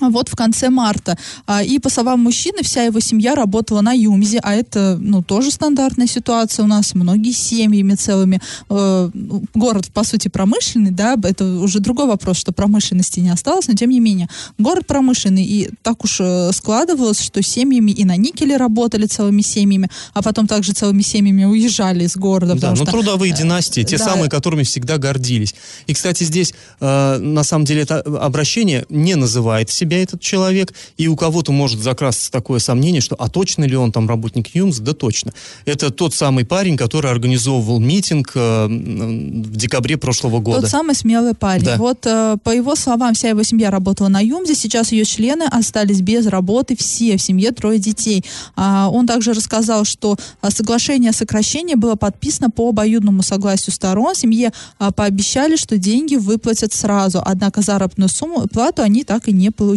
Вот 0.00 0.28
в 0.28 0.36
конце 0.36 0.70
марта. 0.70 1.16
А, 1.46 1.62
И 1.62 1.78
по 1.78 1.88
словам 1.90 2.20
мужчины, 2.20 2.62
вся 2.62 2.82
его 2.82 3.00
семья 3.00 3.34
работала 3.34 3.80
на 3.80 3.92
ЮМЗе, 3.92 4.40
а 4.42 4.54
это, 4.54 4.98
ну, 5.00 5.22
тоже 5.22 5.50
стандартная 5.50 6.06
ситуация 6.06 6.64
у 6.64 6.66
нас. 6.66 6.94
Многие 6.94 7.32
семьями 7.32 7.94
целыми. 7.94 8.40
Э, 8.70 9.10
ну, 9.12 9.44
Город, 9.54 9.90
по 9.92 10.04
сути, 10.04 10.28
промышленный, 10.28 10.90
да, 10.90 11.16
это 11.22 11.44
уже 11.44 11.80
другой 11.80 12.06
вопрос, 12.06 12.38
что 12.38 12.52
промышленности 12.52 13.20
не 13.20 13.30
осталось, 13.30 13.68
но 13.68 13.74
тем 13.74 13.90
не 13.90 14.00
менее. 14.00 14.28
Город 14.58 14.86
промышленный, 14.86 15.44
и 15.44 15.70
так 15.82 16.04
уж 16.04 16.20
э, 16.20 16.50
складывалось, 16.52 17.20
что 17.20 17.42
семьями 17.42 17.92
и 17.92 18.04
на 18.04 18.16
никеле 18.16 18.56
работали 18.56 19.06
целыми 19.06 19.42
семьями, 19.42 19.88
а 20.12 20.22
потом 20.22 20.46
также 20.46 20.72
целыми 20.72 21.02
семьями 21.02 21.44
уезжали 21.44 22.04
из 22.04 22.16
города. 22.16 22.54
Да, 22.54 22.70
ну 22.70 22.76
что, 22.76 22.86
трудовые 22.86 23.32
э, 23.32 23.36
династии, 23.36 23.82
те 23.82 23.98
да. 23.98 24.04
самые, 24.04 24.28
которыми 24.28 24.62
всегда 24.64 24.98
гордились. 24.98 25.54
И, 25.86 25.94
кстати, 25.94 26.24
здесь 26.24 26.54
э, 26.80 27.18
на 27.18 27.44
самом 27.44 27.64
деле 27.64 27.82
это 27.82 28.00
обращение 28.00 28.86
не 28.88 29.14
называет 29.14 29.70
себя 29.70 29.93
этот 30.02 30.20
человек, 30.20 30.72
и 30.96 31.08
у 31.08 31.16
кого-то 31.16 31.52
может 31.52 31.80
закрасться 31.80 32.30
такое 32.30 32.58
сомнение, 32.58 33.00
что 33.00 33.16
а 33.18 33.28
точно 33.28 33.64
ли 33.64 33.76
он 33.76 33.92
там 33.92 34.08
работник 34.08 34.54
ЮМС? 34.54 34.78
Да 34.78 34.92
точно. 34.92 35.32
Это 35.64 35.90
тот 35.90 36.14
самый 36.14 36.44
парень, 36.44 36.76
который 36.76 37.10
организовывал 37.10 37.80
митинг 37.80 38.32
э, 38.34 38.66
в 38.66 39.56
декабре 39.56 39.96
прошлого 39.96 40.40
года. 40.40 40.62
Тот 40.62 40.70
самый 40.70 40.94
смелый 40.94 41.34
парень. 41.34 41.64
Да. 41.64 41.76
Вот 41.76 42.06
э, 42.06 42.36
по 42.42 42.50
его 42.50 42.74
словам, 42.76 43.14
вся 43.14 43.28
его 43.28 43.42
семья 43.42 43.70
работала 43.70 44.08
на 44.08 44.20
ЮМЗе, 44.20 44.54
сейчас 44.54 44.92
ее 44.92 45.04
члены 45.04 45.44
остались 45.44 46.00
без 46.00 46.26
работы, 46.26 46.76
все 46.76 47.16
в 47.16 47.22
семье 47.22 47.52
трое 47.52 47.78
детей. 47.78 48.24
А, 48.56 48.88
он 48.90 49.06
также 49.06 49.32
рассказал, 49.32 49.84
что 49.84 50.16
а, 50.40 50.50
соглашение 50.50 51.10
о 51.10 51.12
сокращении 51.12 51.74
было 51.74 51.94
подписано 51.94 52.50
по 52.50 52.68
обоюдному 52.68 53.22
согласию 53.22 53.74
сторон. 53.74 54.14
Семье 54.14 54.52
а, 54.78 54.92
пообещали, 54.92 55.56
что 55.56 55.78
деньги 55.78 56.16
выплатят 56.16 56.72
сразу, 56.72 57.22
однако 57.24 57.62
заработную 57.62 58.08
сумму, 58.08 58.46
плату 58.48 58.82
они 58.82 59.04
так 59.04 59.28
и 59.28 59.32
не 59.32 59.50
получили. 59.50 59.73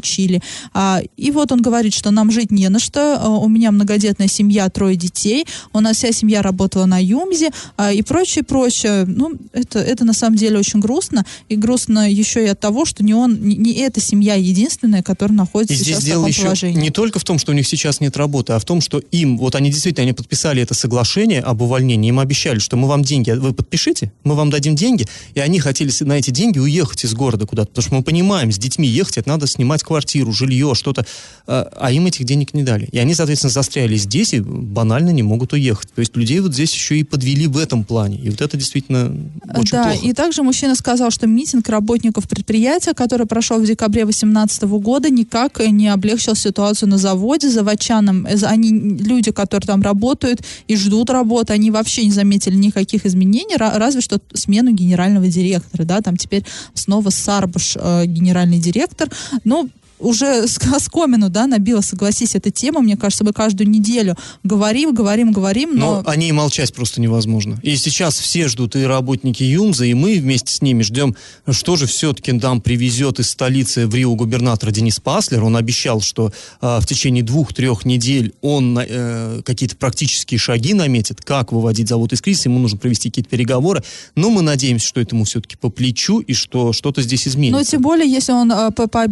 А, 0.73 1.01
и 1.15 1.31
вот 1.31 1.51
он 1.51 1.61
говорит, 1.61 1.93
что 1.93 2.11
нам 2.11 2.31
жить 2.31 2.51
не 2.51 2.69
на 2.69 2.79
что, 2.79 3.17
а, 3.19 3.29
у 3.29 3.47
меня 3.47 3.71
многодетная 3.71 4.27
семья, 4.27 4.69
трое 4.69 4.95
детей, 4.95 5.45
у 5.73 5.79
нас 5.79 5.97
вся 5.97 6.11
семья 6.11 6.41
работала 6.41 6.85
на 6.85 7.03
ЮМЗе 7.03 7.49
а, 7.77 7.91
и 7.91 8.01
прочее, 8.01 8.43
прочее. 8.43 9.05
Ну, 9.05 9.33
это, 9.53 9.79
это 9.79 10.05
на 10.05 10.13
самом 10.13 10.37
деле 10.37 10.59
очень 10.59 10.79
грустно. 10.79 11.25
И 11.49 11.55
грустно 11.55 12.09
еще 12.11 12.43
и 12.43 12.47
от 12.47 12.59
того, 12.59 12.85
что 12.85 13.03
не 13.03 13.13
он, 13.13 13.41
не, 13.41 13.55
не 13.55 13.73
эта 13.73 14.01
семья 14.01 14.35
единственная, 14.35 15.03
которая 15.03 15.37
находится 15.37 15.73
И 15.73 15.77
сейчас 15.77 16.01
здесь 16.01 16.13
в 16.13 16.15
таком 16.15 16.27
еще 16.27 16.43
положении. 16.43 16.81
не 16.81 16.89
только 16.89 17.19
в 17.19 17.23
том, 17.23 17.39
что 17.39 17.51
у 17.51 17.55
них 17.55 17.67
сейчас 17.67 17.99
нет 17.99 18.17
работы, 18.17 18.53
а 18.53 18.59
в 18.59 18.65
том, 18.65 18.81
что 18.81 18.99
им, 19.11 19.37
вот 19.37 19.55
они 19.55 19.71
действительно, 19.71 20.03
они 20.03 20.13
подписали 20.13 20.61
это 20.61 20.73
соглашение 20.73 21.41
об 21.41 21.61
увольнении, 21.61 22.09
им 22.09 22.19
обещали, 22.19 22.59
что 22.59 22.77
мы 22.77 22.87
вам 22.87 23.03
деньги, 23.03 23.31
вы 23.31 23.53
подпишите, 23.53 24.11
мы 24.23 24.35
вам 24.35 24.49
дадим 24.49 24.75
деньги, 24.75 25.05
и 25.33 25.39
они 25.39 25.59
хотели 25.59 25.91
на 26.01 26.13
эти 26.13 26.31
деньги 26.31 26.59
уехать 26.59 27.03
из 27.05 27.13
города 27.13 27.45
куда-то, 27.45 27.69
потому 27.69 27.83
что 27.83 27.95
мы 27.95 28.03
понимаем, 28.03 28.51
с 28.51 28.57
детьми 28.57 28.87
ехать, 28.87 29.17
это 29.17 29.29
надо 29.29 29.47
снимать 29.47 29.83
квартиру, 29.87 30.31
жилье, 30.33 30.75
что-то, 30.75 31.05
а 31.47 31.87
а 31.87 31.91
им 31.91 32.05
этих 32.05 32.25
денег 32.25 32.53
не 32.53 32.63
дали. 32.63 32.89
И 32.91 32.97
они, 32.97 33.13
соответственно, 33.15 33.51
застряли 33.51 33.95
здесь 33.95 34.33
и 34.33 34.41
банально 34.41 35.11
не 35.11 35.23
могут 35.23 35.53
уехать. 35.53 35.89
То 35.93 36.01
есть 36.01 36.15
людей 36.17 36.39
вот 36.41 36.53
здесь 36.53 36.73
еще 36.73 36.99
и 36.99 37.03
подвели 37.03 37.47
в 37.47 37.57
этом 37.57 37.83
плане. 37.83 38.17
И 38.17 38.29
вот 38.29 38.41
это 38.41 38.57
действительно 38.57 39.15
очень 39.55 39.71
да, 39.71 39.83
плохо. 39.83 40.05
и 40.05 40.13
также 40.13 40.43
мужчина 40.43 40.75
сказал, 40.75 41.11
что 41.11 41.27
митинг 41.27 41.69
работников 41.69 42.27
предприятия, 42.27 42.93
который 42.93 43.25
прошел 43.25 43.59
в 43.59 43.65
декабре 43.65 44.03
2018 44.03 44.63
года, 44.63 45.09
никак 45.09 45.59
не 45.59 45.87
облегчил 45.87 46.35
ситуацию 46.35 46.89
на 46.89 46.97
заводе. 46.97 47.49
Заводчанам, 47.49 48.25
э, 48.25 48.35
они, 48.43 48.69
люди, 48.69 49.31
которые 49.31 49.67
там 49.67 49.81
работают 49.81 50.41
и 50.67 50.75
ждут 50.75 51.09
работы, 51.09 51.53
они 51.53 51.71
вообще 51.71 52.03
не 52.03 52.11
заметили 52.11 52.55
никаких 52.55 53.05
изменений, 53.05 53.55
ра- 53.55 53.77
разве 53.77 54.01
что 54.01 54.19
смену 54.33 54.71
генерального 54.71 55.27
директора. 55.27 55.85
Да, 55.85 56.01
там 56.01 56.17
теперь 56.17 56.43
снова 56.73 57.09
Сарбуш 57.09 57.77
э, 57.79 58.05
генеральный 58.05 58.59
директор. 58.59 59.09
Ну, 59.43 59.69
уже 59.99 60.45
оскомину, 60.73 61.29
да, 61.29 61.47
набила, 61.47 61.81
согласись, 61.81 62.35
эта 62.35 62.51
тема, 62.51 62.81
мне 62.81 62.97
кажется, 62.97 63.23
мы 63.23 63.33
каждую 63.33 63.69
неделю 63.69 64.15
говорим, 64.43 64.93
говорим, 64.93 65.31
говорим, 65.31 65.75
но... 65.75 66.01
Но 66.01 66.09
они 66.09 66.29
и 66.29 66.31
молчать 66.31 66.73
просто 66.73 67.01
невозможно. 67.01 67.59
И 67.63 67.75
сейчас 67.75 68.17
все 68.19 68.47
ждут, 68.47 68.75
и 68.75 68.83
работники 68.83 69.43
ЮМЗа, 69.43 69.85
и 69.85 69.93
мы 69.93 70.19
вместе 70.19 70.53
с 70.53 70.61
ними 70.61 70.83
ждем, 70.83 71.15
что 71.49 71.75
же 71.75 71.87
все-таки 71.87 72.31
нам 72.31 72.61
привезет 72.61 73.19
из 73.19 73.29
столицы 73.29 73.87
в 73.87 73.95
Рио 73.95 74.15
губернатор 74.15 74.71
Денис 74.71 74.99
Паслер. 74.99 75.43
Он 75.43 75.57
обещал, 75.57 76.01
что 76.01 76.31
а, 76.61 76.79
в 76.79 76.85
течение 76.85 77.23
двух-трех 77.23 77.85
недель 77.85 78.33
он 78.41 78.77
э, 78.77 79.41
какие-то 79.43 79.75
практические 79.75 80.39
шаги 80.39 80.73
наметит, 80.73 81.21
как 81.21 81.51
выводить 81.51 81.87
завод 81.87 82.13
из 82.13 82.21
кризиса, 82.21 82.49
ему 82.49 82.59
нужно 82.59 82.77
провести 82.77 83.09
какие-то 83.09 83.29
переговоры. 83.29 83.83
Но 84.15 84.29
мы 84.29 84.41
надеемся, 84.41 84.87
что 84.87 85.01
этому 85.01 85.23
все-таки 85.23 85.55
по 85.57 85.69
плечу, 85.69 86.19
и 86.19 86.33
что 86.33 86.73
что-то 86.73 87.01
здесь 87.01 87.27
изменится. 87.27 87.57
Но 87.57 87.63
тем 87.63 87.81
более, 87.81 88.09
если 88.09 88.31
он 88.31 88.51
э, 88.51 88.71
по- 88.71 89.07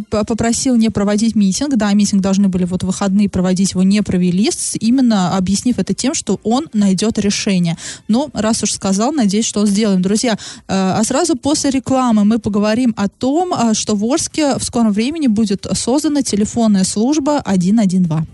попросил 0.75 0.77
не 0.77 0.89
проводить 0.89 1.35
митинг, 1.35 1.75
да, 1.75 1.93
митинг 1.93 2.21
должны 2.21 2.47
были 2.47 2.65
вот 2.65 2.83
выходные 2.83 3.29
проводить, 3.29 3.71
его 3.71 3.83
не 3.83 4.01
провели, 4.01 4.49
именно 4.81 5.37
объяснив 5.37 5.79
это 5.79 5.93
тем, 5.93 6.13
что 6.13 6.39
он 6.43 6.67
найдет 6.73 7.19
решение. 7.19 7.77
Но 8.07 8.29
раз 8.33 8.63
уж 8.63 8.73
сказал, 8.73 9.11
надеюсь, 9.11 9.45
что 9.47 9.65
сделаем. 9.65 10.01
Друзья, 10.01 10.33
э, 10.33 10.37
а 10.67 11.03
сразу 11.03 11.35
после 11.35 11.71
рекламы 11.71 12.25
мы 12.25 12.39
поговорим 12.39 12.93
о 12.97 13.07
том, 13.07 13.53
э, 13.53 13.73
что 13.73 13.95
в 13.95 14.03
Орске 14.03 14.57
в 14.57 14.63
скором 14.63 14.91
времени 14.91 15.27
будет 15.27 15.67
создана 15.73 16.21
телефонная 16.21 16.83
служба 16.83 17.41
112. 17.45 18.27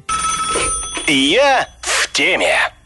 Я 1.07 1.67
в 1.81 2.11
теме. 2.11 2.80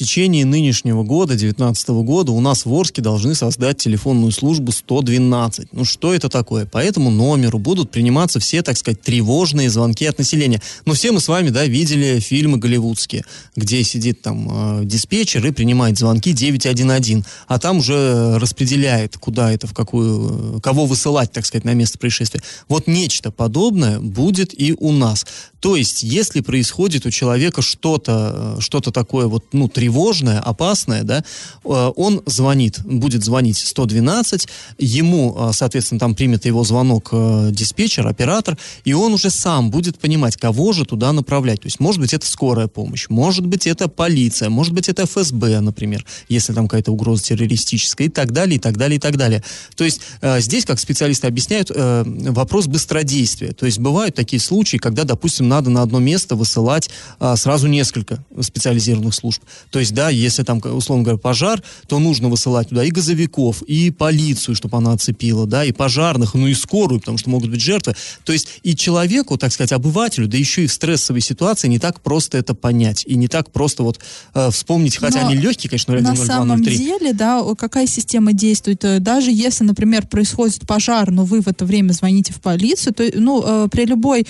Течение 0.00 0.46
нынешнего 0.46 1.02
года, 1.02 1.34
2019 1.34 1.88
года, 1.90 2.32
у 2.32 2.40
нас 2.40 2.64
в 2.64 2.72
Орске 2.72 3.02
должны 3.02 3.34
создать 3.34 3.76
телефонную 3.76 4.32
службу 4.32 4.72
112. 4.72 5.74
Ну 5.74 5.84
что 5.84 6.14
это 6.14 6.30
такое? 6.30 6.64
По 6.64 6.78
этому 6.78 7.10
номеру 7.10 7.58
будут 7.58 7.90
приниматься 7.90 8.40
все, 8.40 8.62
так 8.62 8.78
сказать, 8.78 9.02
тревожные 9.02 9.68
звонки 9.68 10.06
от 10.06 10.16
населения. 10.16 10.62
Но 10.86 10.94
все 10.94 11.12
мы 11.12 11.20
с 11.20 11.28
вами, 11.28 11.50
да, 11.50 11.66
видели 11.66 12.18
фильмы 12.18 12.56
голливудские, 12.56 13.26
где 13.56 13.84
сидит 13.84 14.22
там 14.22 14.80
э, 14.80 14.84
диспетчер 14.86 15.46
и 15.46 15.50
принимает 15.50 15.98
звонки 15.98 16.32
911, 16.32 17.22
а 17.46 17.58
там 17.58 17.80
уже 17.80 18.38
распределяет, 18.38 19.18
куда 19.18 19.52
это, 19.52 19.66
в 19.66 19.74
какую, 19.74 20.56
э, 20.56 20.60
кого 20.62 20.86
высылать, 20.86 21.30
так 21.30 21.44
сказать, 21.44 21.66
на 21.66 21.74
место 21.74 21.98
происшествия. 21.98 22.40
Вот 22.68 22.86
нечто 22.86 23.30
подобное 23.30 24.00
будет 24.00 24.58
и 24.58 24.74
у 24.78 24.92
нас. 24.92 25.26
То 25.60 25.76
есть, 25.76 26.02
если 26.02 26.40
происходит 26.40 27.06
у 27.06 27.10
человека 27.10 27.60
что-то, 27.60 28.56
э, 28.56 28.60
что-то 28.60 28.90
такое 28.90 29.26
вот, 29.26 29.44
ну, 29.52 29.68
тревожное, 29.68 30.40
опасное, 30.40 31.02
да, 31.02 31.18
э, 31.64 31.92
он 31.96 32.22
звонит, 32.26 32.80
будет 32.84 33.22
звонить 33.22 33.58
112, 33.58 34.48
ему, 34.78 35.36
э, 35.38 35.50
соответственно, 35.52 36.00
там 36.00 36.14
примет 36.14 36.46
его 36.46 36.64
звонок 36.64 37.10
диспетчер, 37.52 38.06
оператор, 38.06 38.56
и 38.84 38.94
он 38.94 39.12
уже 39.12 39.30
сам 39.30 39.70
будет 39.70 39.98
понимать, 39.98 40.36
кого 40.36 40.72
же 40.72 40.84
туда 40.84 41.12
направлять. 41.12 41.60
То 41.60 41.66
есть, 41.66 41.78
может 41.78 42.00
быть, 42.00 42.14
это 42.14 42.26
скорая 42.26 42.66
помощь, 42.66 43.08
может 43.10 43.46
быть, 43.46 43.66
это 43.66 43.88
полиция, 43.88 44.48
может 44.48 44.72
быть, 44.72 44.88
это 44.88 45.04
ФСБ, 45.04 45.60
например, 45.60 46.06
если 46.28 46.54
там 46.54 46.68
какая-то 46.68 46.92
угроза 46.92 47.24
террористическая, 47.24 48.06
и 48.06 48.10
так 48.10 48.32
далее, 48.32 48.56
и 48.56 48.58
так 48.58 48.78
далее, 48.78 48.96
и 48.96 49.00
так 49.00 49.16
далее. 49.16 49.44
То 49.76 49.84
есть, 49.84 50.00
здесь, 50.38 50.64
как 50.64 50.80
специалисты 50.80 51.26
объясняют, 51.26 51.70
вопрос 51.70 52.66
быстродействия. 52.66 53.52
То 53.52 53.66
есть, 53.66 53.78
бывают 53.78 54.14
такие 54.14 54.40
случаи, 54.40 54.78
когда, 54.78 55.04
допустим, 55.04 55.49
надо 55.50 55.68
на 55.68 55.82
одно 55.82 55.98
место 55.98 56.36
высылать 56.36 56.88
а, 57.18 57.36
сразу 57.36 57.66
несколько 57.66 58.24
специализированных 58.40 59.14
служб. 59.14 59.42
То 59.70 59.78
есть, 59.78 59.92
да, 59.92 60.08
если 60.08 60.42
там, 60.44 60.62
условно 60.64 61.04
говоря, 61.04 61.18
пожар, 61.18 61.62
то 61.86 61.98
нужно 61.98 62.28
высылать 62.28 62.68
туда 62.68 62.84
и 62.84 62.90
газовиков, 62.90 63.62
и 63.62 63.90
полицию, 63.90 64.54
чтобы 64.54 64.78
она 64.78 64.92
оцепила, 64.92 65.46
да, 65.46 65.64
и 65.64 65.72
пожарных, 65.72 66.34
ну 66.34 66.46
и 66.46 66.54
скорую, 66.54 67.00
потому 67.00 67.18
что 67.18 67.28
могут 67.28 67.50
быть 67.50 67.60
жертвы. 67.60 67.94
То 68.24 68.32
есть 68.32 68.48
и 68.62 68.74
человеку, 68.74 69.36
так 69.36 69.52
сказать, 69.52 69.72
обывателю, 69.72 70.28
да 70.28 70.38
еще 70.38 70.64
и 70.64 70.66
в 70.66 70.72
стрессовой 70.72 71.20
ситуации 71.20 71.68
не 71.68 71.78
так 71.78 72.00
просто 72.00 72.38
это 72.38 72.54
понять. 72.54 73.04
И 73.06 73.16
не 73.16 73.28
так 73.28 73.50
просто 73.50 73.82
вот 73.82 73.98
э, 74.34 74.50
вспомнить, 74.50 74.96
хотя 74.96 75.22
Но 75.22 75.28
они 75.28 75.36
легкие, 75.36 75.68
конечно, 75.68 75.94
На 75.94 76.14
010203. 76.14 76.26
самом 76.26 76.62
деле, 76.62 77.12
да, 77.12 77.42
какая 77.58 77.86
система 77.86 78.32
действует? 78.32 78.84
Э, 78.84 79.00
Даже 79.00 79.30
если, 79.32 79.64
например, 79.64 80.06
происходит 80.06 80.66
пожар, 80.66 81.10
но 81.10 81.24
вы 81.24 81.40
в 81.40 81.48
это 81.48 81.64
время 81.64 81.92
звоните 81.92 82.32
в 82.32 82.40
полицию, 82.40 82.94
то, 82.94 83.04
ну, 83.14 83.42
э, 83.44 83.68
при 83.68 83.84
любой 83.84 84.26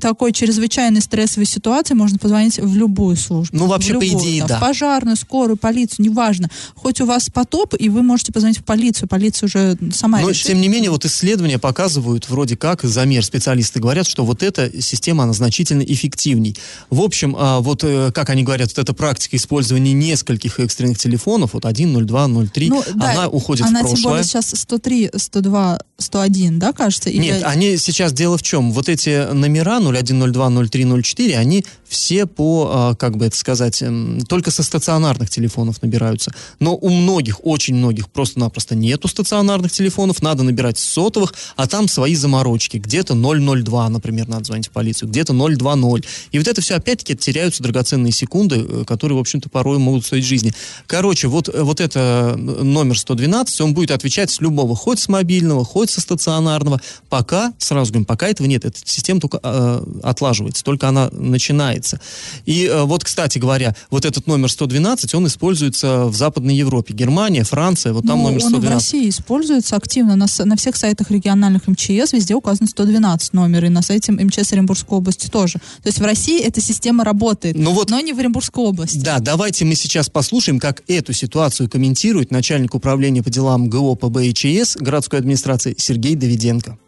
такой 0.00 0.32
чрезвычайной 0.32 0.63
чрезвычайной 0.68 1.00
стрессовой 1.02 1.46
ситуации 1.46 1.94
можно 1.94 2.18
позвонить 2.18 2.58
в 2.58 2.76
любую 2.76 3.16
службу. 3.16 3.56
Ну, 3.56 3.66
вообще, 3.66 3.94
в 3.94 3.98
по 3.98 4.04
любую, 4.04 4.22
идее, 4.22 4.38
там, 4.40 4.48
да. 4.48 4.56
В 4.58 4.60
пожарную, 4.60 5.16
скорую, 5.16 5.56
полицию, 5.56 6.06
неважно. 6.06 6.48
Хоть 6.74 7.00
у 7.00 7.06
вас 7.06 7.28
потоп, 7.30 7.74
и 7.78 7.88
вы 7.88 8.02
можете 8.02 8.32
позвонить 8.32 8.58
в 8.58 8.64
полицию. 8.64 9.08
Полиция 9.08 9.46
уже 9.46 9.76
сама 9.92 10.20
Но, 10.20 10.30
решит. 10.30 10.46
тем 10.46 10.60
не 10.60 10.68
менее, 10.68 10.90
вот 10.90 11.04
исследования 11.04 11.58
показывают, 11.58 12.28
вроде 12.28 12.56
как, 12.56 12.82
замер 12.82 13.24
специалисты 13.24 13.80
говорят, 13.80 14.06
что 14.06 14.24
вот 14.24 14.42
эта 14.42 14.70
система, 14.80 15.24
она 15.24 15.32
значительно 15.32 15.82
эффективней. 15.82 16.56
В 16.90 17.00
общем, 17.00 17.36
а, 17.38 17.60
вот 17.60 17.84
э, 17.84 18.10
как 18.12 18.30
они 18.30 18.42
говорят, 18.42 18.68
вот 18.68 18.78
эта 18.78 18.94
практика 18.94 19.36
использования 19.36 19.92
нескольких 19.92 20.60
экстренных 20.60 20.98
телефонов, 20.98 21.54
вот 21.54 21.66
1, 21.66 22.06
02, 22.06 22.28
03, 22.46 22.68
Ну, 22.70 22.82
да, 22.94 23.10
она 23.12 23.28
уходит 23.28 23.66
она 23.66 23.80
в 23.80 23.82
прошлое. 23.82 23.96
тем 23.96 24.10
более 24.10 24.24
сейчас 24.24 24.50
103, 24.54 25.10
102, 25.16 25.78
101, 25.98 26.58
да, 26.58 26.72
кажется? 26.72 27.10
Или- 27.10 27.20
Нет, 27.22 27.42
они 27.44 27.76
сейчас 27.76 28.12
дело 28.12 28.38
в 28.38 28.42
чем? 28.42 28.72
Вот 28.72 28.88
эти 28.88 29.32
номера 29.32 29.78
01, 29.80 30.20
02, 30.32 30.48
03, 30.54 31.02
04, 31.02 31.36
они 31.36 31.64
все 31.88 32.26
по, 32.26 32.70
а, 32.72 32.94
как 32.94 33.16
бы 33.16 33.26
это 33.26 33.36
сказать, 33.36 33.82
м, 33.82 34.20
только 34.22 34.50
со 34.50 34.62
стационарных 34.62 35.30
телефонов 35.30 35.82
набираются. 35.82 36.32
Но 36.60 36.76
у 36.76 36.88
многих, 36.90 37.44
очень 37.44 37.74
многих 37.74 38.08
просто-напросто 38.10 38.74
нету 38.74 39.08
стационарных 39.08 39.72
телефонов, 39.72 40.22
надо 40.22 40.42
набирать 40.42 40.78
сотовых, 40.78 41.34
а 41.56 41.66
там 41.66 41.88
свои 41.88 42.14
заморочки. 42.14 42.78
Где-то 42.78 43.14
002, 43.14 43.88
например, 43.88 44.28
надо 44.28 44.44
звонить 44.44 44.68
в 44.68 44.70
полицию, 44.70 45.08
где-то 45.08 45.32
020. 45.32 46.04
И 46.32 46.38
вот 46.38 46.48
это 46.48 46.60
все, 46.60 46.74
опять-таки, 46.74 47.16
теряются 47.16 47.62
драгоценные 47.62 48.12
секунды, 48.12 48.64
э, 48.66 48.84
которые, 48.86 49.16
в 49.16 49.20
общем-то, 49.20 49.48
порой 49.48 49.78
могут 49.78 50.04
стоить 50.04 50.24
жизни. 50.24 50.52
Короче, 50.86 51.28
вот, 51.28 51.48
э, 51.48 51.62
вот 51.62 51.80
это 51.80 52.34
э, 52.36 52.36
номер 52.36 52.98
112, 52.98 53.60
он 53.60 53.74
будет 53.74 53.90
отвечать 53.90 54.30
с 54.30 54.40
любого, 54.40 54.74
хоть 54.74 54.98
с 54.98 55.08
мобильного, 55.08 55.64
хоть 55.64 55.90
со 55.90 56.00
стационарного. 56.00 56.80
Пока, 57.08 57.52
сразу 57.58 57.92
говорим, 57.92 58.04
пока 58.04 58.28
этого 58.28 58.46
нет, 58.46 58.64
эта 58.64 58.78
система 58.84 59.20
только 59.20 59.40
э, 59.42 59.84
отлаживается, 60.02 60.43
только 60.52 60.88
она 60.88 61.08
начинается. 61.12 62.00
И 62.46 62.66
э, 62.66 62.82
вот, 62.84 63.04
кстати 63.04 63.38
говоря, 63.38 63.74
вот 63.90 64.04
этот 64.04 64.26
номер 64.26 64.50
112, 64.50 65.14
он 65.14 65.26
используется 65.26 66.06
в 66.06 66.14
Западной 66.14 66.54
Европе. 66.56 66.94
Германия, 66.94 67.44
Франция, 67.44 67.92
вот 67.92 68.06
там 68.06 68.18
Ну, 68.18 68.24
номер 68.24 68.40
он 68.44 68.52
и 68.54 68.56
в 68.56 68.58
112. 68.58 68.74
России 68.74 69.08
используется 69.08 69.76
активно. 69.76 70.16
На, 70.16 70.26
на 70.44 70.56
всех 70.56 70.76
сайтах 70.76 71.10
региональных 71.10 71.66
МЧС 71.66 72.12
везде 72.12 72.34
указан 72.34 72.66
112 72.68 73.32
номер, 73.32 73.64
и 73.64 73.68
на 73.68 73.82
сайте 73.82 74.12
МЧС 74.12 74.52
Оренбургской 74.52 74.98
области 74.98 75.28
тоже. 75.28 75.54
То 75.82 75.88
есть 75.88 75.98
в 75.98 76.04
России 76.04 76.40
эта 76.40 76.60
система 76.60 77.04
работает, 77.04 77.56
Ну 77.56 77.72
вот- 77.72 77.90
но 77.90 78.00
не 78.00 78.12
в 78.12 78.18
Оренбургской 78.18 78.64
области. 78.64 78.98
Да, 78.98 79.18
давайте 79.20 79.64
мы 79.64 79.74
сейчас 79.74 80.08
послушаем, 80.08 80.58
как 80.60 80.82
эту 80.88 81.12
ситуацию 81.12 81.68
комментирует 81.70 82.30
начальник 82.30 82.74
управления 82.74 83.22
по 83.22 83.30
делам 83.30 83.68
ГО 83.68 83.94
по 83.94 84.08
БИЧС 84.08 84.76
городской 84.76 85.18
администрации 85.20 85.74
Сергей 85.78 86.14
Давиденко. 86.14 86.78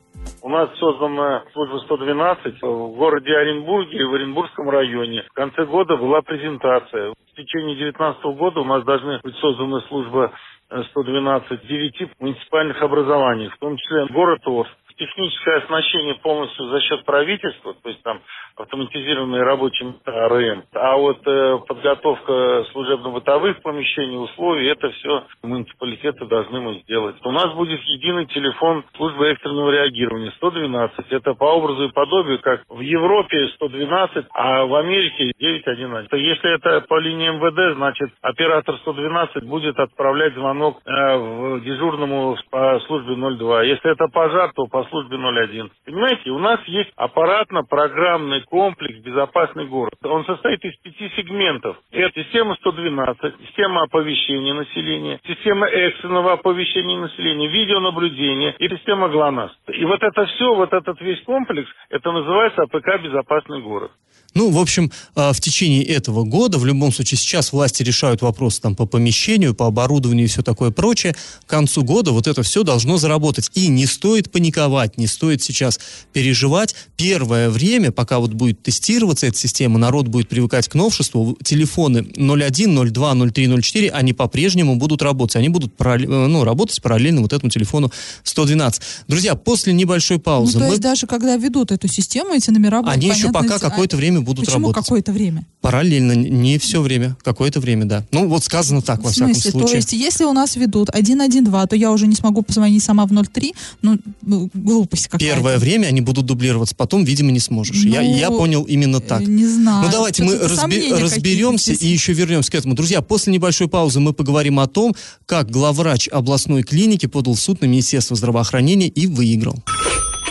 У 0.43 0.49
нас 0.49 0.71
создана 0.79 1.45
служба 1.53 1.79
112 1.79 2.63
в 2.63 2.97
городе 2.97 3.37
Оренбурге 3.37 3.99
и 3.99 4.05
в 4.05 4.15
Оренбургском 4.15 4.71
районе. 4.71 5.23
В 5.23 5.33
конце 5.33 5.65
года 5.65 5.97
была 5.97 6.23
презентация. 6.23 7.11
В 7.11 7.37
течение 7.37 7.77
2019 7.77 8.25
года 8.39 8.61
у 8.61 8.65
нас 8.65 8.85
должны 8.85 9.21
быть 9.23 9.37
создана 9.37 9.81
служба 9.89 10.33
э, 10.71 10.83
112 10.91 11.63
в 11.63 11.67
9 11.67 12.21
муниципальных 12.21 12.81
образованиях, 12.83 13.55
в 13.55 13.59
том 13.59 13.77
числе 13.77 14.07
город 14.07 14.41
Орск. 14.47 14.73
Техническое 14.97 15.59
оснащение 15.59 16.15
полностью 16.17 16.67
за 16.69 16.81
счет 16.81 17.05
правительства, 17.05 17.75
то 17.75 17.89
есть 17.89 18.03
там 18.03 18.21
автоматизированные 18.57 19.43
рабочие 19.43 19.89
места 19.89 20.25
АРМ. 20.25 20.65
А 20.73 20.97
вот 20.97 21.21
э, 21.27 21.59
подготовка 21.69 22.65
служебно-бытовых 22.73 23.61
помещений, 23.63 24.17
условий, 24.17 24.69
это 24.69 24.91
все 24.91 25.25
муниципалитеты 25.43 26.25
должны 26.27 26.61
мы 26.61 26.75
сделать. 26.81 27.17
У 27.25 27.31
нас 27.31 27.53
будет 27.55 27.81
единый 27.83 28.27
телефон 28.27 28.85
службы 28.97 29.27
экстренного 29.29 29.71
реагирования 29.71 30.33
112. 30.37 31.07
Это 31.11 31.35
по 31.35 31.45
образу 31.45 31.85
и 31.85 31.93
подобию, 31.93 32.41
как 32.41 32.63
в 32.69 32.81
Европе 32.81 33.49
112, 33.57 34.27
а 34.33 34.65
в 34.65 34.75
Америке 34.75 35.33
911. 35.39 36.11
Если 36.13 36.55
это 36.55 36.81
по 36.89 36.99
линии 36.99 37.29
МВД, 37.29 37.77
значит 37.77 38.11
оператор 38.23 38.77
112 38.79 39.45
будет 39.45 39.79
отправлять 39.79 40.33
звонок 40.35 40.81
э, 40.87 41.17
в 41.17 41.61
дежурному 41.61 42.37
по 42.51 42.81
службе 42.87 43.15
02. 43.15 43.65
Если 43.65 43.93
это 43.93 44.09
пожар, 44.09 44.53
то 44.55 44.67
по 44.67 44.86
службе 44.87 45.17
01. 45.17 45.71
Понимаете, 45.85 46.31
у 46.31 46.39
нас 46.39 46.61
есть 46.67 46.91
аппаратно-программный 46.97 48.43
комплекс 48.43 48.99
«Безопасный 49.01 49.67
город». 49.67 49.95
Он 50.05 50.25
состоит 50.25 50.65
из 50.65 50.77
пяти 50.79 51.11
сегментов. 51.17 51.77
Это 51.91 52.23
система 52.23 52.55
112, 52.57 53.35
система 53.47 53.83
оповещения 53.83 54.55
населения, 54.55 55.21
система 55.27 55.67
экстренного 55.67 56.33
оповещения 56.33 56.99
населения, 56.99 57.49
видеонаблюдение 57.49 58.55
и 58.59 58.69
система 58.69 59.09
ГЛОНАСС. 59.09 59.53
И 59.69 59.85
вот 59.85 60.03
это 60.03 60.27
все, 60.27 60.55
вот 60.55 60.73
этот 60.73 61.01
весь 61.01 61.23
комплекс, 61.23 61.69
это 61.91 62.13
называется 62.13 62.63
АПК 62.63 63.03
«Безопасный 63.03 63.63
город». 63.63 63.91
Ну, 64.37 64.51
в 64.51 64.59
общем, 64.59 64.93
а, 65.15 65.33
в 65.33 65.41
течение 65.41 65.83
этого 65.83 66.25
года, 66.25 66.59
в 66.59 66.67
любом 66.67 66.93
случае, 66.93 67.17
сейчас 67.17 67.55
власти 67.55 67.83
решают 67.83 68.21
вопросы 68.21 68.61
там 68.61 68.77
по 68.77 68.85
помещению, 68.85 69.55
по 69.55 69.67
оборудованию 69.67 70.27
и 70.27 70.29
все 70.29 70.43
такое 70.43 70.71
прочее. 70.71 71.17
К 71.47 71.49
концу 71.49 71.83
года 71.83 72.11
вот 72.11 72.27
это 72.27 72.43
все 72.43 72.63
должно 72.63 72.99
заработать. 72.99 73.51
И 73.55 73.69
не 73.69 73.87
стоит 73.87 74.31
паниковать, 74.31 74.76
не 74.97 75.07
стоит 75.07 75.43
сейчас 75.43 75.81
переживать. 76.13 76.75
Первое 76.97 77.51
время, 77.51 77.93
пока 77.93 78.19
вот 78.19 78.33
будет 78.33 78.63
тестироваться 78.63 79.27
эта 79.27 79.39
система, 79.39 79.79
народ 79.79 80.09
будет 80.09 80.29
привыкать 80.29 80.69
к 80.69 80.75
новшеству, 80.75 81.37
телефоны 81.43 82.07
01, 82.17 82.93
02, 82.93 83.15
03, 83.31 83.63
04, 83.63 83.91
они 83.91 84.13
по-прежнему 84.13 84.77
будут 84.77 85.03
работать. 85.03 85.37
Они 85.37 85.49
будут 85.49 85.73
э, 85.79 85.99
ну, 85.99 86.45
работать 86.45 86.81
параллельно 86.83 87.21
вот 87.23 87.33
этому 87.33 87.51
телефону 87.51 87.91
112. 88.25 88.83
Друзья, 89.09 89.35
после 89.35 89.73
небольшой 89.73 90.17
Ну, 90.17 90.23
паузы 90.23 90.55
то 90.55 90.61
мы... 90.61 90.67
есть 90.67 90.81
даже 90.81 91.07
когда 91.07 91.37
ведут 91.37 91.73
эту 91.73 91.89
систему, 91.89 92.35
эти 92.35 92.51
номера 92.51 92.83
будут 92.83 92.95
Они 92.95 93.09
еще 93.09 93.31
пока 93.31 93.59
какое-то 93.59 93.97
время 93.97 94.21
будут 94.21 94.47
Почему 94.47 94.69
работать. 94.69 94.85
какое-то 94.85 95.13
время? 95.13 95.45
Параллельно, 95.61 96.13
не 96.13 96.59
все 96.59 96.81
время, 96.81 97.17
какое-то 97.23 97.61
время, 97.61 97.85
да. 97.87 98.05
Ну, 98.13 98.29
вот 98.29 98.45
сказано 98.45 98.83
так, 98.83 99.03
во 99.03 99.11
всяком 99.11 99.35
случае. 99.35 99.69
То 99.69 99.77
есть, 99.77 99.93
если 99.93 100.25
у 100.25 100.33
нас 100.33 100.57
ведут 100.57 100.89
112, 100.89 101.71
то 101.71 101.77
я 101.77 101.91
уже 101.91 102.07
не 102.07 102.15
смогу 102.15 102.43
позвонить 102.43 102.83
сама 102.83 103.07
в 103.07 103.25
03, 103.25 103.55
ну, 103.83 103.99
ну, 104.23 104.51
глупость 104.67 105.09
какая-то. 105.09 105.35
Первое 105.35 105.59
время 105.59 105.87
они 105.87 106.01
будут 106.01 106.27
дублироваться, 106.27 106.75
потом, 106.75 107.05
видимо, 107.05 107.31
не 107.31 107.41
сможешь. 107.41 107.85
я, 107.85 108.03
Ну, 108.03 108.17
я 108.17 108.31
понял 108.31 108.65
именно 108.65 109.01
так. 109.01 109.23
Не 109.23 109.47
знаю. 109.47 109.87
Ну 109.87 109.91
давайте 109.91 110.23
мы 110.25 110.37
какие-то 110.37 111.01
разберемся 111.01 111.73
и 111.73 111.87
еще 111.87 112.13
вернемся 112.13 112.51
к 112.51 112.55
этому. 112.55 112.75
Друзья, 112.75 113.01
после 113.01 113.33
небольшой 113.33 113.69
паузы 113.69 114.01
мы 114.01 114.13
поговорим 114.13 114.61
о 114.61 114.67
том, 114.67 114.95
как 115.25 115.51
главврач 115.51 116.09
областной 116.09 116.63
клиники 116.63 117.07
подал 117.07 117.35
в 117.35 117.41
суд 117.41 117.63
на 117.63 117.67
Министерство 117.67 118.17
здравоохранения 118.17 118.89
и 118.89 119.07
выиграл. 119.07 119.57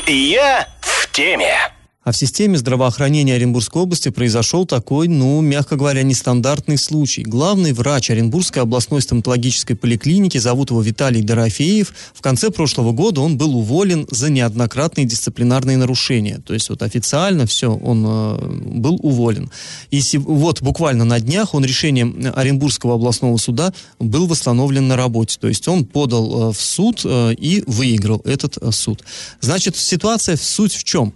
Я 0.08 0.68
в 0.82 1.12
теме. 1.12 1.75
А 2.06 2.12
в 2.12 2.18
системе 2.18 2.56
здравоохранения 2.56 3.34
Оренбургской 3.34 3.82
области 3.82 4.10
произошел 4.10 4.68
такой, 4.68 5.08
ну, 5.08 5.42
мягко 5.42 5.76
говоря, 5.76 6.04
нестандартный 6.04 6.78
случай. 6.78 7.24
Главный 7.24 7.74
врач 7.74 8.12
Оренбургской 8.12 8.62
областной 8.62 9.02
стоматологической 9.02 9.76
поликлиники, 9.76 10.38
зовут 10.38 10.70
его 10.70 10.84
Виталий 10.84 11.24
Дорофеев, 11.24 11.92
в 12.14 12.22
конце 12.22 12.52
прошлого 12.52 12.92
года 12.92 13.22
он 13.22 13.40
был 13.40 13.58
уволен 13.58 14.06
за 14.12 14.30
неоднократные 14.30 15.08
дисциплинарные 15.08 15.78
нарушения. 15.78 16.40
То 16.46 16.54
есть 16.54 16.70
вот 16.70 16.84
официально 16.84 17.48
все, 17.48 17.74
он 17.74 18.06
э, 18.08 18.38
был 18.80 19.00
уволен. 19.02 19.50
И 19.90 20.04
вот 20.20 20.62
буквально 20.62 21.06
на 21.06 21.20
днях 21.20 21.56
он 21.56 21.66
решением 21.66 22.32
Оренбургского 22.36 22.94
областного 22.96 23.38
суда 23.38 23.74
был 23.98 24.28
восстановлен 24.28 24.88
на 24.88 24.96
работе. 24.96 25.40
То 25.42 25.48
есть 25.48 25.68
он 25.68 25.86
подал 25.86 26.52
э, 26.52 26.54
в 26.54 26.62
суд 26.62 27.02
э, 27.04 27.34
и 27.34 27.64
выиграл 27.66 28.22
этот 28.26 28.60
э, 28.62 28.72
суд. 28.72 29.04
Значит, 29.42 29.76
ситуация, 29.76 30.38
суть 30.38 30.76
в 30.76 30.84
чем? 30.84 31.12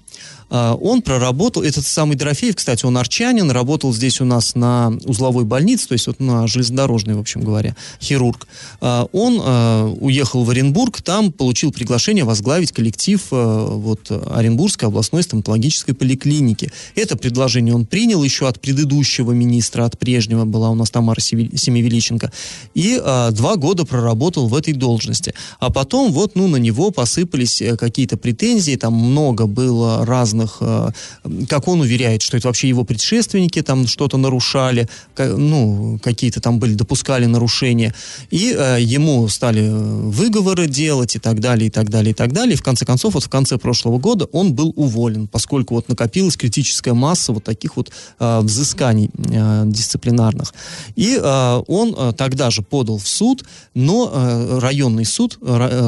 А, 0.50 0.76
Он 0.76 1.02
проработал, 1.02 1.64
этот 1.64 1.86
самый 1.86 2.16
Дорофеев, 2.16 2.56
кстати, 2.56 2.86
он 2.86 2.98
арчанин, 2.98 3.52
работал 3.52 3.94
здесь 3.94 4.22
у 4.22 4.26
нас 4.26 4.56
на 4.56 4.94
узловой 5.06 5.46
больнице, 5.46 5.88
то 5.88 5.94
есть 5.94 6.08
вот 6.08 6.20
на 6.20 6.48
железнодорожной, 6.48 7.16
в 7.16 7.20
общем 7.20 7.42
говоря, 7.42 7.76
хирург. 8.02 8.48
А, 8.82 9.08
Он 9.12 9.40
а, 9.42 9.88
уехал 10.00 10.44
в 10.44 10.50
Оренбург, 10.50 11.02
там 11.02 11.32
получил 11.32 11.72
приглашение 11.72 12.24
возглавить 12.24 12.72
коллектив 12.72 13.22
вот, 13.30 14.12
Оренбургской 14.12 14.88
областной 14.90 15.24
стоматологической 15.24 15.94
поликлиники. 15.94 16.72
Это 16.96 17.18
предложение 17.18 17.74
он 17.74 17.86
принял 17.86 18.24
еще 18.24 18.48
от 18.48 18.60
предыдущего 18.60 19.32
министра, 19.32 19.86
от 19.86 19.98
прежнего, 19.98 20.46
была 20.46 20.70
у 20.70 20.76
нас 20.76 20.90
Тамара 20.90 21.20
Семивеличенко, 21.20 22.32
и 22.74 23.02
два 23.32 23.56
года 23.56 23.86
проработал 23.86 24.48
в 24.48 24.56
этой 24.56 24.74
должности. 24.74 25.34
А 25.60 25.72
потом 25.72 26.12
вот, 26.12 26.36
ну, 26.36 26.48
на 26.48 26.58
него 26.58 26.92
посыпались 26.92 27.62
э, 27.62 27.78
какие-то 27.78 28.18
претензии, 28.18 28.76
там 28.76 28.94
много 28.94 29.46
было 29.46 30.06
разных, 30.06 30.39
э, 30.48 30.90
как 31.48 31.68
он 31.68 31.82
уверяет, 31.82 32.22
что 32.22 32.38
это 32.38 32.48
вообще 32.48 32.70
его 32.70 32.84
предшественники 32.84 33.62
там 33.62 33.88
что-то 33.88 34.18
нарушали, 34.18 34.88
ну, 35.18 36.00
какие-то 36.04 36.42
там 36.42 36.60
были, 36.60 36.74
допускали 36.74 37.26
нарушения, 37.26 37.94
и 38.30 38.56
э, 38.58 38.78
ему 38.82 39.28
стали 39.28 39.64
э, 39.64 39.72
выговоры 39.72 40.68
делать 40.68 41.16
и 41.16 41.20
так 41.20 41.40
далее, 41.40 41.68
и 41.68 41.70
так 41.70 41.90
далее, 41.90 42.12
и 42.12 42.14
так 42.14 42.32
далее, 42.32 42.54
и 42.54 42.58
в 42.58 42.64
конце 42.64 42.86
концов, 42.86 43.16
вот 43.16 43.24
в 43.24 43.30
конце 43.30 43.58
прошлого 43.58 43.98
года 43.98 44.26
он 44.32 44.54
был 44.54 44.74
уволен, 44.76 45.28
поскольку 45.28 45.76
вот 45.76 45.90
накопилась 45.90 46.38
критическая 46.38 46.94
масса 46.94 47.34
вот 47.34 47.44
таких 47.44 47.78
вот 47.78 47.92
взысканий 48.20 49.10
дисциплинарных. 49.72 50.54
И 50.96 51.18
он 51.18 52.14
тогда 52.16 52.50
же 52.50 52.62
подал 52.62 52.98
в 52.98 53.08
суд, 53.08 53.44
но 53.74 54.60
районный 54.60 55.06
суд, 55.06 55.40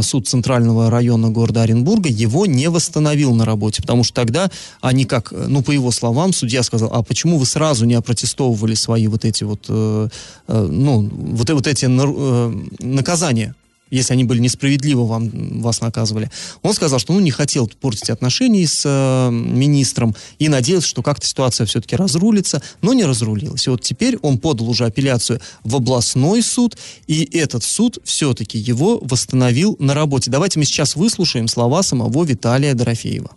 суд 0.01 0.27
Центрального 0.27 0.89
района 0.89 1.29
города 1.29 1.61
Оренбурга 1.61 2.09
его 2.09 2.45
не 2.45 2.69
восстановил 2.69 3.33
на 3.33 3.45
работе, 3.45 3.81
потому 3.81 4.03
что 4.03 4.13
тогда 4.13 4.40
они 4.82 5.06
как, 5.06 5.32
ну, 5.32 5.62
по 5.62 5.71
его 5.71 5.91
словам, 5.91 6.34
судья 6.34 6.63
сказал, 6.63 6.89
а 6.93 7.04
почему 7.04 7.38
вы 7.38 7.45
сразу 7.45 7.86
не 7.86 7.93
опротестовывали 7.93 8.75
свои 8.75 9.08
вот 9.08 9.25
эти 9.25 9.43
вот, 9.43 9.65
э, 9.69 10.08
э, 10.47 10.67
ну, 10.71 11.10
вот, 11.12 11.49
вот 11.49 11.67
эти 11.67 11.86
э, 11.86 12.63
наказания? 12.80 13.56
если 13.91 14.13
они 14.13 14.23
были 14.23 14.39
несправедливо 14.39 15.06
вам, 15.06 15.62
вас 15.62 15.82
наказывали. 15.82 16.32
Он 16.63 16.73
сказал, 16.73 16.97
что 16.97 17.13
ну, 17.13 17.19
не 17.19 17.30
хотел 17.30 17.67
портить 17.67 18.10
отношения 18.10 18.65
с 18.65 18.84
э, 18.86 19.30
министром 19.32 20.15
и 20.39 20.49
надеялся, 20.49 20.88
что 20.88 21.04
как-то 21.04 21.27
ситуация 21.27 21.67
все-таки 21.67 21.95
разрулится, 21.95 22.63
но 22.82 22.93
не 22.93 23.04
разрулилась. 23.04 23.67
И 23.67 23.69
вот 23.69 23.82
теперь 23.82 24.17
он 24.21 24.39
подал 24.39 24.69
уже 24.69 24.86
апелляцию 24.86 25.41
в 25.63 25.75
областной 25.75 26.41
суд, 26.41 26.77
и 27.06 27.23
этот 27.38 27.63
суд 27.63 27.99
все-таки 28.04 28.58
его 28.58 28.99
восстановил 28.99 29.75
на 29.80 29.93
работе. 29.93 30.32
Давайте 30.32 30.58
мы 30.58 30.65
сейчас 30.65 30.95
выслушаем 30.95 31.47
слова 31.47 31.84
самого 31.84 32.23
Виталия 32.23 32.73
Дорофеева. 32.73 33.32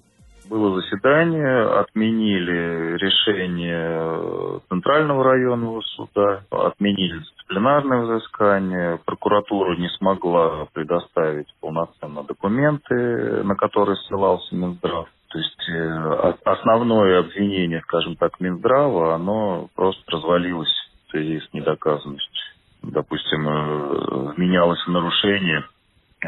Было 0.48 0.80
заседание, 0.80 1.80
отменили 1.80 2.96
решение 2.98 4.60
Центрального 4.68 5.24
районного 5.24 5.80
суда, 5.80 6.42
отменили 6.50 7.18
дисциплинарное 7.20 8.02
взыскание. 8.02 8.98
Прокуратура 9.06 9.74
не 9.76 9.88
смогла 9.90 10.66
предоставить 10.72 11.46
полноценно 11.60 12.24
документы, 12.24 13.42
на 13.42 13.54
которые 13.56 13.96
ссылался 13.96 14.54
Минздрав. 14.54 15.08
То 15.28 15.38
есть 15.38 15.68
э, 15.68 16.34
основное 16.44 17.20
обвинение, 17.20 17.80
скажем 17.82 18.14
так, 18.16 18.38
Минздрава, 18.38 19.14
оно 19.14 19.68
просто 19.74 20.02
развалилось 20.08 20.72
в 21.06 21.10
связи 21.10 21.40
с 21.40 21.52
недоказанностью. 21.54 22.44
Допустим, 22.82 23.48
э, 23.48 24.34
менялось 24.36 24.86
нарушение 24.86 25.64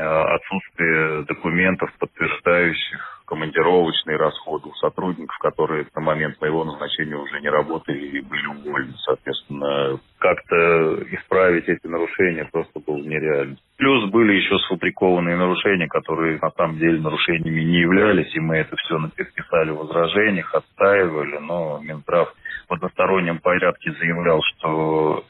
отсутствие 0.03 1.25
документов, 1.25 1.91
подтверждающих 1.99 3.17
командировочные 3.27 4.17
расходы 4.17 4.69
у 4.69 4.75
сотрудников, 4.75 5.37
которые 5.39 5.87
на 5.95 6.01
момент 6.01 6.41
моего 6.41 6.65
назначения 6.65 7.17
уже 7.17 7.41
не 7.41 7.49
работали 7.49 7.99
и 7.99 8.21
были 8.21 8.47
уволены. 8.47 8.95
Соответственно, 9.05 9.99
как-то 10.19 11.03
исправить 11.11 11.69
эти 11.69 11.87
нарушения 11.87 12.49
просто 12.51 12.81
было 12.81 12.99
нереально. 12.99 13.57
Плюс 13.77 14.09
были 14.11 14.35
еще 14.35 14.59
сфабрикованные 14.61 15.37
нарушения, 15.37 15.89
которые 15.89 16.39
на 16.41 16.51
самом 16.53 16.79
деле 16.79 17.01
нарушениями 17.01 17.63
не 17.63 17.81
являлись, 17.81 18.35
и 18.35 18.41
мы 18.41 18.59
это 18.59 18.77
все 18.77 18.99
написали 18.99 19.71
в 19.71 19.79
возражениях, 19.79 20.55
отстаивали, 20.55 21.39
но 21.39 21.81
Минздрав 21.83 22.33
в 22.69 22.73
одностороннем 22.73 23.39
порядке 23.39 23.93
заявлял, 23.93 24.41
что 24.43 25.25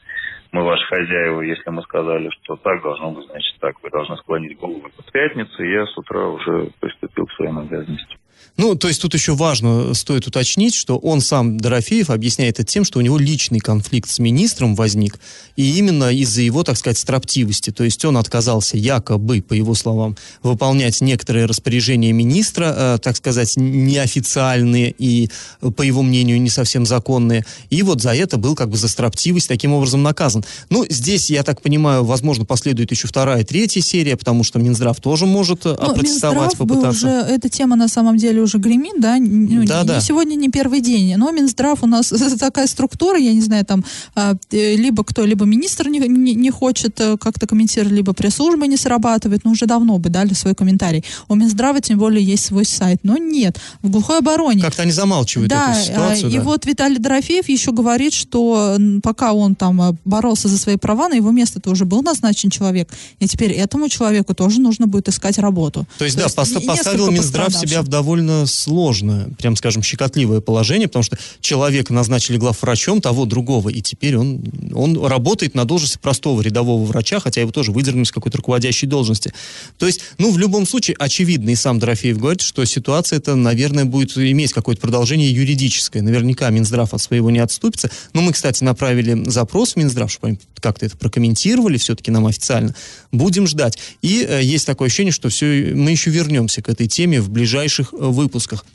мы 0.57 0.63
ваши 0.63 0.85
хозяева, 0.87 1.41
если 1.41 1.69
мы 1.69 1.83
сказали, 1.83 2.29
что 2.41 2.55
так 2.55 2.81
должно 2.81 3.11
быть, 3.11 3.27
значит 3.27 3.55
так. 3.59 3.75
Вы 3.83 3.89
должны 3.91 4.17
склонить 4.17 4.57
голову. 4.57 4.89
В 4.97 5.11
пятницу 5.11 5.63
я 5.63 5.85
с 5.85 5.97
утра 5.97 6.27
уже 6.27 6.69
приступил 6.79 7.25
к 7.25 7.31
своим 7.33 7.59
обязанностям. 7.59 8.17
Ну, 8.55 8.75
то 8.75 8.87
есть 8.87 9.01
тут 9.01 9.13
еще 9.13 9.35
важно, 9.35 9.93
стоит 9.93 10.25
уточнить, 10.27 10.73
что 10.73 10.97
он 10.97 11.21
сам, 11.21 11.57
Дорофеев, 11.57 12.09
объясняет 12.09 12.59
это 12.59 12.63
тем, 12.63 12.85
что 12.85 12.99
у 12.99 13.01
него 13.01 13.17
личный 13.17 13.59
конфликт 13.59 14.09
с 14.09 14.19
министром 14.19 14.75
возник, 14.75 15.19
и 15.55 15.77
именно 15.77 16.11
из-за 16.11 16.41
его, 16.41 16.63
так 16.63 16.77
сказать, 16.77 16.97
строптивости. 16.97 17.71
То 17.71 17.83
есть 17.83 18.03
он 18.05 18.17
отказался 18.17 18.77
якобы, 18.77 19.41
по 19.41 19.53
его 19.53 19.75
словам, 19.75 20.15
выполнять 20.41 21.01
некоторые 21.01 21.45
распоряжения 21.45 22.11
министра, 22.13 22.73
э, 22.75 22.97
так 23.01 23.15
сказать, 23.17 23.53
неофициальные 23.57 24.93
и, 24.97 25.29
по 25.75 25.81
его 25.81 26.01
мнению, 26.01 26.41
не 26.41 26.49
совсем 26.49 26.85
законные. 26.85 27.45
И 27.69 27.83
вот 27.83 28.01
за 28.01 28.15
это 28.15 28.37
был 28.37 28.55
как 28.55 28.69
бы 28.69 28.77
за 28.77 28.87
строптивость 28.87 29.47
таким 29.47 29.73
образом 29.73 30.01
наказан. 30.03 30.43
Ну, 30.69 30.85
здесь, 30.89 31.29
я 31.29 31.43
так 31.43 31.61
понимаю, 31.61 32.03
возможно, 32.03 32.45
последует 32.45 32.91
еще 32.91 33.07
вторая, 33.07 33.43
третья 33.43 33.81
серия, 33.81 34.17
потому 34.17 34.43
что 34.43 34.59
Минздрав 34.59 34.99
тоже 34.99 35.25
может 35.25 35.65
э, 35.65 35.75
ну, 35.79 35.91
опротестовать, 35.91 36.53
Минздрав 36.53 36.57
попытаться. 36.57 37.05
Был 37.05 37.19
уже, 37.19 37.33
эта 37.33 37.49
тема 37.49 37.75
на 37.75 37.87
самом 37.87 38.17
деле 38.17 38.36
уже 38.41 38.57
гремит, 38.57 38.99
да, 38.99 39.17
ну, 39.19 39.65
да, 39.65 39.81
не, 39.81 39.87
да. 39.87 40.01
сегодня 40.01 40.35
не 40.35 40.49
первый 40.49 40.81
день, 40.81 41.15
но 41.17 41.31
Минздрав 41.31 41.83
у 41.83 41.87
нас 41.87 42.09
такая 42.39 42.67
структура, 42.67 43.17
я 43.17 43.33
не 43.33 43.41
знаю, 43.41 43.65
там 43.65 43.83
а, 44.15 44.35
э, 44.51 44.75
либо 44.75 45.03
кто, 45.03 45.25
либо 45.25 45.45
министр 45.45 45.87
не, 45.89 45.99
не, 45.99 46.35
не 46.35 46.51
хочет 46.51 46.99
э, 46.99 47.17
как-то 47.17 47.47
комментировать, 47.47 47.93
либо 47.93 48.13
пресс-служба 48.13 48.67
не 48.67 48.77
срабатывает, 48.77 49.43
но 49.43 49.51
уже 49.51 49.65
давно 49.65 49.97
бы 49.97 50.09
дали 50.09 50.33
свой 50.33 50.55
комментарий. 50.55 51.03
У 51.27 51.35
Минздрава 51.35 51.81
тем 51.81 51.99
более 51.99 52.23
есть 52.23 52.45
свой 52.45 52.65
сайт, 52.65 52.99
но 53.03 53.17
нет, 53.17 53.59
в 53.81 53.89
глухой 53.89 54.19
обороне. 54.19 54.61
Как-то 54.61 54.83
они 54.83 54.91
замалчивают 54.91 55.49
да, 55.49 55.73
эту 55.73 55.85
ситуацию. 55.85 56.29
И 56.31 56.37
да. 56.37 56.41
вот 56.43 56.65
Виталий 56.65 56.97
Дорофеев 56.97 57.49
еще 57.49 57.71
говорит, 57.71 58.13
что 58.13 58.77
пока 59.03 59.33
он 59.33 59.55
там 59.55 59.81
э, 59.81 59.93
боролся 60.05 60.47
за 60.47 60.57
свои 60.57 60.77
права, 60.77 61.09
на 61.09 61.13
его 61.13 61.31
место-то 61.31 61.69
уже 61.69 61.85
был 61.85 62.01
назначен 62.01 62.49
человек, 62.49 62.89
и 63.19 63.27
теперь 63.27 63.51
этому 63.51 63.89
человеку 63.89 64.33
тоже 64.33 64.61
нужно 64.61 64.87
будет 64.87 65.09
искать 65.09 65.37
работу. 65.37 65.85
То 65.97 66.05
есть, 66.05 66.15
То 66.15 66.21
да, 66.21 66.43
есть 66.43 66.67
поставил 66.67 67.11
Минздрав 67.11 67.53
себя 67.53 67.81
в 67.81 67.87
довольно 67.87 68.26
сложное, 68.45 69.29
прям 69.37 69.55
скажем, 69.55 69.83
щекотливое 69.83 70.41
положение, 70.41 70.87
потому 70.87 71.03
что 71.03 71.17
человека 71.41 71.93
назначили 71.93 72.37
главврачом 72.37 73.01
того 73.01 73.25
другого, 73.25 73.69
и 73.69 73.81
теперь 73.81 74.17
он, 74.17 74.43
он 74.73 75.05
работает 75.05 75.55
на 75.55 75.65
должности 75.65 75.97
простого 75.97 76.41
рядового 76.41 76.85
врача, 76.85 77.19
хотя 77.19 77.41
его 77.41 77.51
тоже 77.51 77.71
выдернули 77.71 78.05
с 78.05 78.11
какой-то 78.11 78.37
руководящей 78.37 78.87
должности. 78.87 79.33
То 79.77 79.87
есть, 79.87 80.01
ну, 80.17 80.31
в 80.31 80.37
любом 80.37 80.65
случае, 80.65 80.95
очевидно, 80.99 81.51
и 81.51 81.55
сам 81.55 81.79
Дорофеев 81.79 82.17
говорит, 82.17 82.41
что 82.41 82.63
ситуация 82.65 83.17
это, 83.17 83.35
наверное, 83.35 83.85
будет 83.85 84.17
иметь 84.17 84.53
какое-то 84.53 84.81
продолжение 84.81 85.31
юридическое. 85.31 86.01
Наверняка 86.01 86.49
Минздрав 86.49 86.93
от 86.93 87.01
своего 87.01 87.29
не 87.31 87.39
отступится. 87.39 87.89
Но 88.13 88.21
мы, 88.21 88.33
кстати, 88.33 88.63
направили 88.63 89.29
запрос 89.29 89.73
в 89.73 89.75
Минздрав, 89.77 90.11
чтобы 90.11 90.27
они 90.27 90.39
как-то 90.59 90.85
это 90.85 90.97
прокомментировали 90.97 91.77
все-таки 91.77 92.11
нам 92.11 92.25
официально. 92.25 92.75
Будем 93.11 93.47
ждать. 93.47 93.77
И 94.01 94.25
э, 94.27 94.43
есть 94.43 94.65
такое 94.65 94.87
ощущение, 94.87 95.11
что 95.11 95.29
все, 95.29 95.73
мы 95.73 95.91
еще 95.91 96.09
вернемся 96.09 96.61
к 96.61 96.69
этой 96.69 96.87
теме 96.87 97.21
в 97.21 97.29
ближайших 97.29 97.93
э, 97.93 97.97
выпусках. 98.11 98.65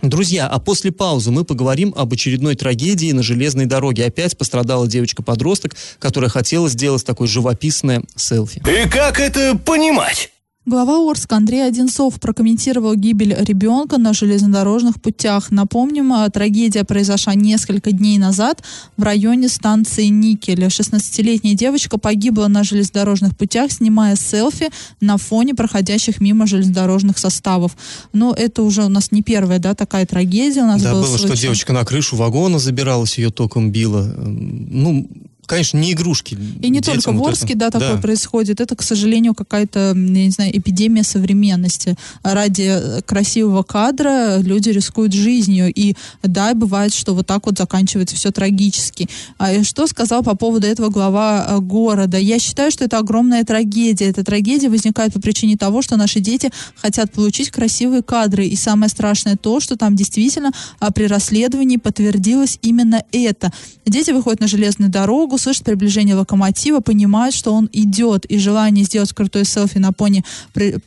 Друзья, 0.00 0.46
а 0.46 0.60
после 0.60 0.92
паузы 0.92 1.32
мы 1.32 1.44
поговорим 1.44 1.92
об 1.96 2.12
очередной 2.12 2.54
трагедии 2.54 3.10
на 3.10 3.22
железной 3.22 3.66
дороге. 3.66 4.04
Опять 4.04 4.38
пострадала 4.38 4.86
девочка-подросток, 4.86 5.74
которая 5.98 6.30
хотела 6.30 6.68
сделать 6.68 7.04
такое 7.04 7.26
живописное 7.26 8.04
селфи. 8.14 8.62
И 8.68 8.88
как 8.88 9.18
это 9.18 9.58
понимать? 9.58 10.30
Глава 10.68 10.98
Орска 10.98 11.36
Андрей 11.36 11.66
Одинцов 11.66 12.20
прокомментировал 12.20 12.94
гибель 12.94 13.34
ребенка 13.38 13.96
на 13.96 14.12
железнодорожных 14.12 15.00
путях. 15.00 15.50
Напомним, 15.50 16.12
а, 16.12 16.28
трагедия 16.28 16.84
произошла 16.84 17.34
несколько 17.34 17.90
дней 17.90 18.18
назад 18.18 18.62
в 18.98 19.02
районе 19.02 19.48
станции 19.48 20.04
Никель. 20.08 20.62
16-летняя 20.66 21.54
девочка 21.54 21.96
погибла 21.96 22.48
на 22.48 22.64
железнодорожных 22.64 23.34
путях, 23.34 23.72
снимая 23.72 24.14
селфи 24.14 24.68
на 25.00 25.16
фоне 25.16 25.54
проходящих 25.54 26.20
мимо 26.20 26.46
железнодорожных 26.46 27.16
составов. 27.16 27.74
Но 28.12 28.34
это 28.34 28.62
уже 28.62 28.84
у 28.84 28.90
нас 28.90 29.10
не 29.10 29.22
первая 29.22 29.58
да, 29.60 29.74
такая 29.74 30.04
трагедия. 30.04 30.64
У 30.64 30.66
нас 30.66 30.82
да, 30.82 30.92
было, 30.92 31.00
было 31.00 31.16
случай... 31.16 31.28
что 31.28 31.42
девочка 31.44 31.72
на 31.72 31.82
крышу 31.86 32.14
вагона 32.16 32.58
забиралась, 32.58 33.16
ее 33.16 33.30
током 33.30 33.72
била. 33.72 34.02
Ну, 34.04 35.08
конечно, 35.48 35.78
не 35.78 35.92
игрушки. 35.92 36.38
И 36.62 36.68
не 36.68 36.80
только 36.80 37.10
в 37.12 37.26
Орске, 37.26 37.54
вот 37.54 37.58
да, 37.58 37.70
такое 37.70 37.94
да. 37.94 38.00
происходит. 38.00 38.60
Это, 38.60 38.76
к 38.76 38.82
сожалению, 38.82 39.34
какая-то, 39.34 39.94
я 39.94 39.94
не 39.94 40.30
знаю, 40.30 40.56
эпидемия 40.56 41.02
современности. 41.02 41.96
Ради 42.22 43.00
красивого 43.06 43.62
кадра 43.62 44.38
люди 44.38 44.68
рискуют 44.68 45.12
жизнью. 45.12 45.72
И 45.74 45.94
да, 46.22 46.54
бывает, 46.54 46.94
что 46.94 47.14
вот 47.14 47.26
так 47.26 47.46
вот 47.46 47.58
заканчивается 47.58 48.14
все 48.14 48.30
трагически. 48.30 49.08
А 49.38 49.64
что 49.64 49.86
сказал 49.86 50.22
по 50.22 50.36
поводу 50.36 50.66
этого 50.66 50.90
глава 50.90 51.46
э, 51.48 51.58
города? 51.60 52.18
Я 52.18 52.38
считаю, 52.38 52.70
что 52.70 52.84
это 52.84 52.98
огромная 52.98 53.44
трагедия. 53.44 54.06
Эта 54.06 54.22
трагедия 54.22 54.68
возникает 54.68 55.14
по 55.14 55.20
причине 55.20 55.56
того, 55.56 55.82
что 55.82 55.96
наши 55.96 56.20
дети 56.20 56.50
хотят 56.76 57.12
получить 57.12 57.50
красивые 57.50 58.02
кадры. 58.02 58.46
И 58.46 58.54
самое 58.54 58.90
страшное 58.90 59.36
то, 59.36 59.60
что 59.60 59.76
там 59.76 59.96
действительно 59.96 60.52
а 60.78 60.92
при 60.92 61.04
расследовании 61.04 61.78
подтвердилось 61.78 62.58
именно 62.62 63.02
это. 63.12 63.52
Дети 63.86 64.10
выходят 64.10 64.40
на 64.40 64.48
железную 64.48 64.90
дорогу, 64.90 65.37
услышат 65.38 65.64
приближение 65.64 66.14
локомотива, 66.14 66.80
понимают, 66.80 67.34
что 67.34 67.54
он 67.54 67.68
идет, 67.72 68.24
и 68.26 68.38
желание 68.38 68.84
сделать 68.84 69.12
крутой 69.12 69.44
селфи 69.44 69.78
на 69.78 69.92
фоне, 69.96 70.24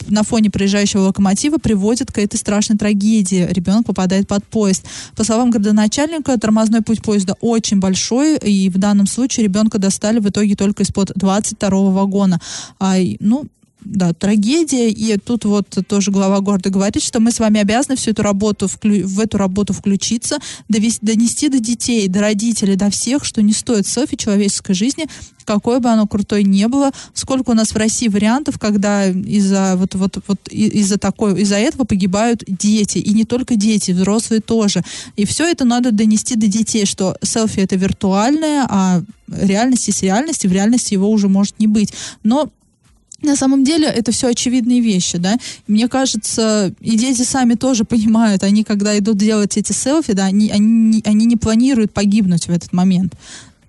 на 0.08 0.24
фоне 0.24 0.50
проезжающего 0.50 1.02
локомотива 1.02 1.58
приводит 1.58 2.12
к 2.12 2.18
этой 2.20 2.38
страшной 2.38 2.78
трагедии. 2.78 3.48
Ребенок 3.50 3.86
попадает 3.86 4.28
под 4.28 4.46
поезд. 4.46 4.86
По 5.16 5.24
словам 5.24 5.50
градоначальника, 5.50 6.38
тормозной 6.38 6.82
путь 6.82 7.02
поезда 7.02 7.36
очень 7.42 7.80
большой, 7.80 8.38
и 8.38 8.70
в 8.70 8.78
данном 8.78 9.08
случае 9.08 9.46
ребенка 9.46 9.80
достали 9.80 10.20
в 10.20 10.30
итоге 10.30 10.56
только 10.56 10.84
из-под 10.84 11.12
22 11.16 11.70
вагона. 11.70 12.40
А, 12.80 12.96
ну, 13.20 13.46
да, 13.84 14.14
трагедия. 14.14 14.90
И 14.90 15.18
тут 15.18 15.46
вот 15.46 15.68
тоже 15.88 16.12
глава 16.12 16.40
города 16.40 16.70
говорит, 16.70 17.04
что 17.04 17.20
мы 17.20 17.32
с 17.32 17.40
вами 17.40 17.60
обязаны 17.60 17.96
всю 17.96 18.12
эту 18.12 18.24
работу, 18.24 18.68
в 18.68 19.20
эту 19.20 19.38
работу 19.38 19.74
включиться, 19.74 20.38
довести, 20.70 21.00
донести 21.06 21.50
до 21.50 21.60
детей, 21.60 22.08
до 22.08 22.22
родителей, 22.22 22.76
до 22.76 22.90
всех, 22.90 23.26
что 23.26 23.42
не 23.42 23.54
стоит 23.54 23.88
селфи 23.88 24.16
человеческой 24.16 24.74
жизни, 24.74 25.08
какое 25.46 25.80
бы 25.80 25.90
оно 25.90 26.08
крутой 26.08 26.44
не 26.44 26.68
было. 26.68 26.92
Сколько 27.14 27.52
у 27.52 27.54
нас 27.54 27.72
в 27.72 27.76
России 27.76 28.08
вариантов, 28.08 28.60
когда 28.60 29.08
из-за 29.08 29.76
вот, 29.78 29.96
вот, 29.96 30.20
вот 30.28 30.48
из-за 30.50 30.98
такой, 30.98 31.42
из-за 31.42 31.58
этого 31.58 31.84
погибают 31.84 32.44
дети. 32.48 33.00
И 33.00 33.12
не 33.14 33.26
только 33.26 33.56
дети, 33.56 33.92
взрослые 33.92 34.42
тоже. 34.42 34.84
И 35.16 35.26
все 35.26 35.50
это 35.50 35.66
надо 35.66 35.92
донести 35.92 36.36
до 36.36 36.48
детей, 36.48 36.86
что 36.86 37.18
селфи 37.24 37.60
это 37.60 37.76
виртуальное, 37.76 38.66
а 38.70 39.02
реальность 39.28 39.88
есть 39.88 40.04
реальность, 40.04 40.46
и 40.46 40.48
в 40.48 40.52
реальности 40.52 40.94
его 40.94 41.10
уже 41.10 41.28
может 41.28 41.60
не 41.60 41.68
быть. 41.68 41.94
Но 42.24 42.50
на 43.22 43.36
самом 43.36 43.64
деле 43.64 43.88
это 43.88 44.12
все 44.12 44.28
очевидные 44.28 44.82
вещи, 44.82 45.18
да. 45.18 45.38
Мне 45.68 45.88
кажется, 45.88 46.74
и 46.82 46.98
дети 46.98 47.22
сами 47.24 47.56
тоже 47.56 47.84
понимают, 47.84 48.44
они 48.44 48.64
когда 48.64 48.98
идут 48.98 49.18
делать 49.18 49.58
эти 49.58 49.72
селфи, 49.74 50.14
да, 50.14 50.26
они, 50.26 50.52
они, 50.52 51.02
они 51.06 51.26
не 51.26 51.38
планируют 51.38 51.94
погибнуть 51.94 52.48
в 52.48 52.52
этот 52.52 52.74
момент. 52.74 53.14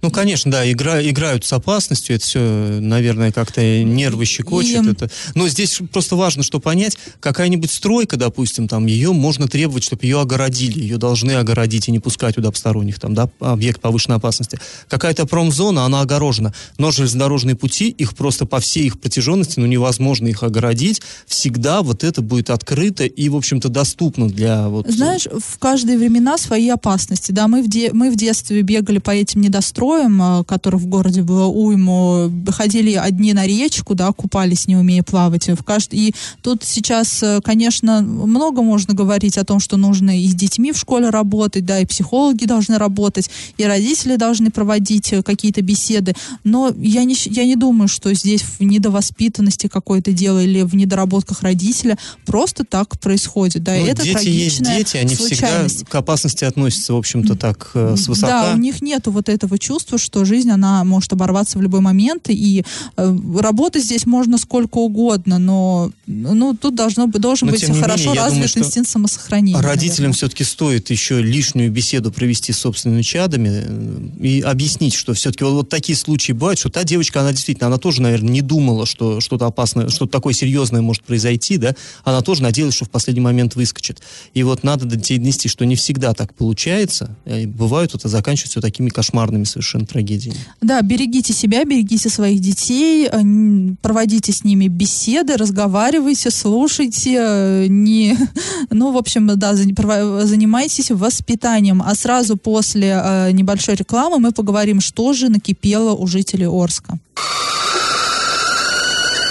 Ну, 0.03 0.11
конечно, 0.11 0.51
да, 0.51 0.69
игра, 0.69 1.01
играют 1.01 1.45
с 1.45 1.53
опасностью, 1.53 2.17
это 2.17 2.25
все, 2.25 2.41
наверное, 2.81 3.31
как-то 3.31 3.63
нервы 3.85 4.25
щекочет. 4.25 4.85
И... 4.85 4.91
Это. 4.91 5.09
Но 5.37 5.47
здесь 5.47 5.79
просто 5.93 6.17
важно, 6.17 6.43
что 6.43 6.59
понять, 6.59 6.99
какая-нибудь 7.21 7.71
стройка, 7.71 8.17
допустим, 8.17 8.67
там, 8.67 8.87
ее 8.87 9.13
можно 9.13 9.47
требовать, 9.47 9.85
чтобы 9.85 10.05
ее 10.05 10.21
огородили, 10.21 10.81
ее 10.81 10.97
должны 10.97 11.31
огородить 11.33 11.87
и 11.87 11.93
не 11.93 12.01
пускать 12.01 12.35
туда 12.35 12.51
посторонних, 12.51 12.99
там, 12.99 13.15
да, 13.15 13.31
объект 13.39 13.81
повышенной 13.81 14.17
опасности. 14.17 14.59
Какая-то 14.89 15.25
промзона, 15.25 15.85
она 15.85 16.01
огорожена, 16.01 16.53
но 16.79 16.91
железнодорожные 16.91 17.55
пути, 17.55 17.89
их 17.89 18.17
просто 18.17 18.45
по 18.45 18.59
всей 18.59 18.87
их 18.87 18.99
протяженности, 18.99 19.61
ну, 19.61 19.67
невозможно 19.67 20.27
их 20.27 20.43
огородить, 20.43 21.01
всегда 21.27 21.83
вот 21.83 22.03
это 22.03 22.23
будет 22.23 22.51
открыто 22.51 23.05
и, 23.05 23.29
в 23.29 23.37
общем-то, 23.37 23.69
доступно 23.69 24.29
для 24.29 24.69
вот... 24.69 24.91
Знаешь, 24.91 25.27
в 25.27 25.61
каждые 25.61 25.97
времена 25.97 26.39
свои 26.39 26.69
опасности, 26.71 27.31
да, 27.31 27.47
мы 27.47 27.63
в, 27.63 27.69
де... 27.69 27.93
мы 27.93 28.11
в 28.11 28.17
детстве 28.17 28.63
бегали 28.63 28.99
по 28.99 29.13
этим 29.13 29.43
недостроям, 29.43 29.92
героям, 29.93 30.23
э, 30.23 30.45
которых 30.45 30.81
в 30.83 30.87
городе 30.87 31.23
было 31.23 31.47
уйму, 31.47 32.31
ходили 32.49 32.95
одни 32.95 33.33
на 33.33 33.47
речку, 33.47 33.95
да, 33.95 34.13
купались, 34.13 34.67
не 34.67 34.77
умея 34.77 35.03
плавать. 35.03 35.49
В 35.49 35.63
кажд... 35.63 35.93
И 35.93 36.15
тут 36.43 36.65
сейчас, 36.65 37.23
э, 37.23 37.41
конечно, 37.43 38.03
много 38.03 38.63
можно 38.63 38.95
говорить 38.95 39.39
о 39.39 39.45
том, 39.45 39.61
что 39.61 39.77
нужно 39.77 40.19
и 40.19 40.27
с 40.27 40.35
детьми 40.35 40.73
в 40.73 40.79
школе 40.79 41.11
работать, 41.11 41.65
да, 41.65 41.79
и 41.81 41.87
психологи 41.87 42.45
должны 42.45 42.79
работать, 42.79 43.31
и 43.57 43.65
родители 43.65 44.17
должны 44.17 44.51
проводить 44.51 45.13
э, 45.13 45.23
какие-то 45.23 45.63
беседы. 45.63 46.15
Но 46.45 46.73
я 46.77 47.05
не, 47.05 47.17
я 47.27 47.45
не 47.45 47.57
думаю, 47.57 47.89
что 47.89 48.13
здесь 48.15 48.43
в 48.43 48.61
недовоспитанности 48.61 49.67
какое-то 49.67 50.13
дело 50.13 50.43
или 50.43 50.63
в 50.63 50.75
недоработках 50.75 51.43
родителя 51.43 51.99
просто 52.27 52.65
так 52.65 52.99
происходит. 53.01 53.63
Да, 53.63 53.73
ну, 53.75 53.87
это 53.87 54.03
дети 54.03 54.29
есть 54.29 54.63
дети, 54.63 54.97
они 54.97 55.15
всегда 55.15 55.67
к 55.89 55.95
опасности 55.95 56.45
относятся, 56.45 56.95
в 56.95 56.97
общем-то, 56.97 57.37
так 57.37 57.71
э, 57.75 57.97
свысока. 57.97 58.51
Да, 58.51 58.55
у 58.55 58.59
них 58.59 58.83
нету 58.83 59.11
вот 59.11 59.29
этого 59.29 59.59
чувства, 59.59 59.82
чувство, 59.83 59.99
что 59.99 60.25
жизнь, 60.25 60.51
она 60.51 60.85
может 60.85 61.13
оборваться 61.13 61.59
в 61.59 61.63
любой 61.63 61.81
момент, 61.81 62.27
и 62.29 62.65
э, 62.97 63.19
работать 63.39 63.85
здесь 63.85 64.07
можно 64.07 64.39
сколько 64.39 64.79
угодно, 64.79 65.39
но 65.39 65.91
ну, 66.07 66.55
тут 66.55 66.75
должно, 66.75 67.07
должен 67.07 67.49
но, 67.49 67.53
быть 67.53 67.65
хорошо 67.65 68.11
менее, 68.11 68.23
развит 68.23 68.53
думаю, 68.55 68.67
инстинкт 68.67 68.91
самосохранения. 68.91 69.61
Родителям 69.61 69.97
наверное. 69.97 70.15
все-таки 70.15 70.45
стоит 70.45 70.91
еще 70.91 71.21
лишнюю 71.21 71.71
беседу 71.71 72.13
провести 72.13 72.53
с 72.53 72.59
собственными 72.59 73.03
чадами 73.03 73.51
э, 73.51 74.27
и 74.27 74.41
объяснить, 74.41 74.95
что 74.95 75.15
все-таки 75.15 75.45
вот, 75.45 75.53
вот 75.53 75.69
такие 75.69 75.97
случаи 75.97 76.33
бывают, 76.33 76.59
что 76.59 76.71
та 76.71 76.85
девочка, 76.85 77.21
она 77.21 77.33
действительно, 77.33 77.67
она 77.67 77.79
тоже, 77.79 78.03
наверное, 78.03 78.31
не 78.31 78.43
думала, 78.43 78.87
что 78.87 79.21
что-то 79.21 79.47
опасное, 79.47 79.89
что-то 79.89 80.13
такое 80.13 80.35
серьезное 80.35 80.81
может 80.81 81.03
произойти, 81.03 81.57
да, 81.57 81.75
она 82.05 82.21
тоже 82.21 82.43
надеялась, 82.43 82.75
что 82.75 82.85
в 82.85 82.91
последний 82.91 83.23
момент 83.23 83.57
выскочит. 83.57 84.01
И 84.35 84.43
вот 84.43 84.63
надо 84.63 84.87
донести, 84.87 85.49
что 85.49 85.65
не 85.65 85.77
всегда 85.77 86.15
так 86.15 86.35
получается, 86.35 87.17
и 87.27 87.47
бывают 87.47 87.95
это 87.95 88.09
заканчивается 88.09 88.61
такими 88.61 88.89
кошмарными 88.89 89.45
совершенно 89.45 89.72
совершенно 89.73 89.87
трагедии. 89.87 90.35
Да, 90.61 90.83
берегите 90.83 91.33
себя, 91.33 91.65
берегите 91.65 92.09
своих 92.09 92.41
детей, 92.41 93.09
э, 93.11 93.75
проводите 93.81 94.33
с 94.33 94.45
ними 94.45 94.69
беседы, 94.69 95.37
разговаривайте, 95.37 96.31
слушайте, 96.31 97.17
э, 97.19 97.67
не, 97.69 98.17
ну, 98.71 98.93
в 98.93 98.97
общем, 98.97 99.27
да, 99.39 99.55
занимайтесь 99.55 100.91
воспитанием. 100.91 101.83
А 101.83 101.95
сразу 101.95 102.37
после 102.37 103.01
э, 103.03 103.33
небольшой 103.33 103.75
рекламы 103.75 104.19
мы 104.19 104.33
поговорим, 104.33 104.81
что 104.81 105.13
же 105.13 105.29
накипело 105.29 105.93
у 105.93 106.07
жителей 106.07 106.47
Орска. 106.47 106.99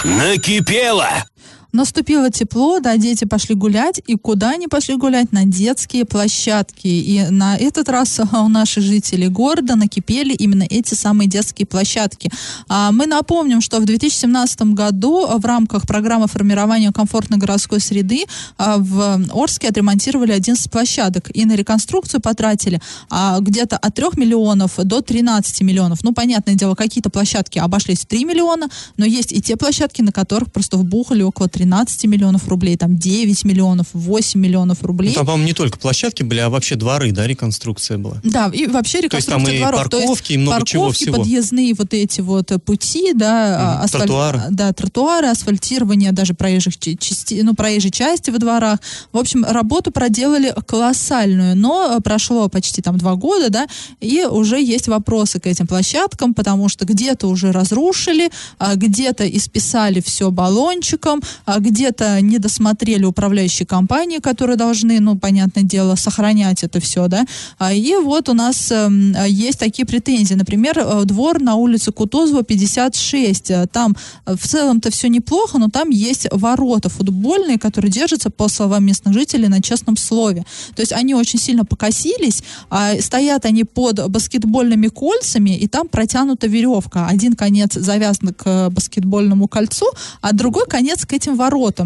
Накипело! 0.04 1.24
Наступило 1.72 2.30
тепло, 2.30 2.80
да, 2.80 2.98
дети 2.98 3.24
пошли 3.24 3.54
гулять, 3.54 4.02
и 4.06 4.14
куда 4.16 4.50
они 4.50 4.68
пошли 4.68 4.94
гулять? 4.96 5.32
На 5.32 5.46
детские 5.46 6.04
площадки. 6.04 6.86
И 6.86 7.26
на 7.30 7.56
этот 7.56 7.88
раз 7.88 8.20
у 8.32 8.48
наших 8.48 8.84
жителей 8.84 9.28
города 9.28 9.74
накипели 9.74 10.34
именно 10.34 10.64
эти 10.68 10.92
самые 10.92 11.28
детские 11.28 11.64
площадки. 11.66 12.30
А 12.68 12.92
мы 12.92 13.06
напомним, 13.06 13.62
что 13.62 13.80
в 13.80 13.86
2017 13.86 14.74
году 14.74 15.26
в 15.38 15.46
рамках 15.46 15.86
программы 15.86 16.26
формирования 16.28 16.92
комфортной 16.92 17.38
городской 17.38 17.80
среды 17.80 18.26
а, 18.58 18.76
в 18.76 19.22
Орске 19.32 19.68
отремонтировали 19.68 20.32
11 20.32 20.70
площадок 20.70 21.30
и 21.32 21.46
на 21.46 21.56
реконструкцию 21.56 22.20
потратили 22.20 22.82
а, 23.08 23.40
где-то 23.40 23.78
от 23.78 23.94
3 23.94 24.08
миллионов 24.16 24.72
до 24.76 25.00
13 25.00 25.62
миллионов. 25.62 26.04
Ну, 26.04 26.12
понятное 26.12 26.54
дело, 26.54 26.74
какие-то 26.74 27.08
площадки 27.08 27.58
обошлись 27.58 28.00
в 28.00 28.06
3 28.06 28.26
миллиона, 28.26 28.68
но 28.98 29.06
есть 29.06 29.32
и 29.32 29.40
те 29.40 29.56
площадки, 29.56 30.02
на 30.02 30.12
которых 30.12 30.52
просто 30.52 30.76
вбухали 30.76 31.22
около 31.22 31.48
13 31.48 31.61
13 31.62 32.06
миллионов 32.06 32.48
рублей, 32.48 32.76
там 32.76 32.96
9 32.96 33.44
миллионов, 33.44 33.86
8 33.92 34.40
миллионов 34.40 34.82
рублей. 34.82 35.10
Ну, 35.10 35.14
там, 35.14 35.26
по-моему, 35.26 35.46
не 35.46 35.52
только 35.52 35.78
площадки 35.78 36.24
были, 36.24 36.40
а 36.40 36.50
вообще 36.50 36.74
дворы, 36.74 37.12
да, 37.12 37.24
реконструкция 37.24 37.98
была. 37.98 38.16
Да, 38.24 38.50
и 38.52 38.66
вообще 38.66 39.00
реконструкция 39.00 39.08
То 39.08 39.16
есть 39.16 39.28
там 39.28 39.44
дворов. 39.44 39.86
и 39.86 39.90
парковки, 39.90 40.08
есть 40.10 40.30
и 40.30 40.38
много 40.38 40.58
парковки, 40.58 40.72
чего 40.72 40.90
всего. 40.90 41.16
подъездные 41.18 41.74
вот 41.74 41.94
эти 41.94 42.20
вот 42.20 42.50
пути, 42.64 43.12
да, 43.14 43.78
mm, 43.80 43.84
асфаль... 43.84 44.00
тротуары. 44.00 44.42
Да, 44.50 44.72
тротуары, 44.72 45.28
асфальтирование 45.28 46.10
даже 46.10 46.34
проезжих 46.34 46.78
части, 46.78 47.40
ну, 47.44 47.54
проезжей 47.54 47.92
части 47.92 48.30
во 48.30 48.38
дворах. 48.38 48.80
В 49.12 49.18
общем, 49.18 49.44
работу 49.44 49.92
проделали 49.92 50.52
колоссальную, 50.66 51.56
но 51.56 52.00
прошло 52.00 52.48
почти 52.48 52.82
там 52.82 52.98
два 52.98 53.14
года, 53.14 53.50
да, 53.50 53.66
и 54.00 54.24
уже 54.24 54.60
есть 54.60 54.88
вопросы 54.88 55.38
к 55.38 55.46
этим 55.46 55.68
площадкам, 55.68 56.34
потому 56.34 56.68
что 56.68 56.84
где-то 56.86 57.28
уже 57.28 57.52
разрушили, 57.52 58.32
а 58.58 58.74
где-то 58.74 59.28
исписали 59.28 60.00
все 60.00 60.32
баллончиком, 60.32 61.22
а 61.44 61.51
где-то 61.58 62.20
не 62.20 62.38
досмотрели 62.38 63.04
управляющие 63.04 63.66
компании, 63.66 64.18
которые 64.18 64.56
должны, 64.56 65.00
ну, 65.00 65.16
понятное 65.18 65.64
дело, 65.64 65.96
сохранять 65.96 66.62
это 66.64 66.80
все, 66.80 67.08
да. 67.08 67.24
А, 67.58 67.72
и 67.72 67.94
вот 67.96 68.28
у 68.28 68.34
нас 68.34 68.70
эм, 68.70 69.14
есть 69.26 69.58
такие 69.58 69.86
претензии. 69.86 70.34
Например, 70.34 70.78
э, 70.78 71.04
двор 71.04 71.40
на 71.40 71.54
улице 71.54 71.92
Кутузова 71.92 72.42
56. 72.42 73.50
Э, 73.50 73.66
там 73.72 73.96
э, 74.26 74.34
в 74.36 74.46
целом-то 74.46 74.90
все 74.90 75.08
неплохо, 75.08 75.58
но 75.58 75.68
там 75.68 75.90
есть 75.90 76.26
ворота 76.30 76.88
футбольные, 76.88 77.58
которые 77.58 77.90
держатся, 77.90 78.30
по 78.30 78.48
словам 78.48 78.84
местных 78.84 79.14
жителей, 79.14 79.48
на 79.48 79.60
честном 79.62 79.96
слове. 79.96 80.44
То 80.74 80.82
есть 80.82 80.92
они 80.92 81.14
очень 81.14 81.38
сильно 81.38 81.64
покосились, 81.64 82.42
а 82.70 82.94
стоят 83.00 83.44
они 83.44 83.64
под 83.64 84.08
баскетбольными 84.10 84.88
кольцами, 84.88 85.56
и 85.56 85.68
там 85.68 85.88
протянута 85.88 86.46
веревка. 86.46 87.06
Один 87.06 87.34
конец 87.34 87.74
завязан 87.74 88.34
к 88.34 88.70
баскетбольному 88.70 89.48
кольцу, 89.48 89.86
а 90.20 90.32
другой 90.32 90.66
конец 90.66 91.04
к 91.06 91.12
этим 91.12 91.36
воротам. 91.36 91.41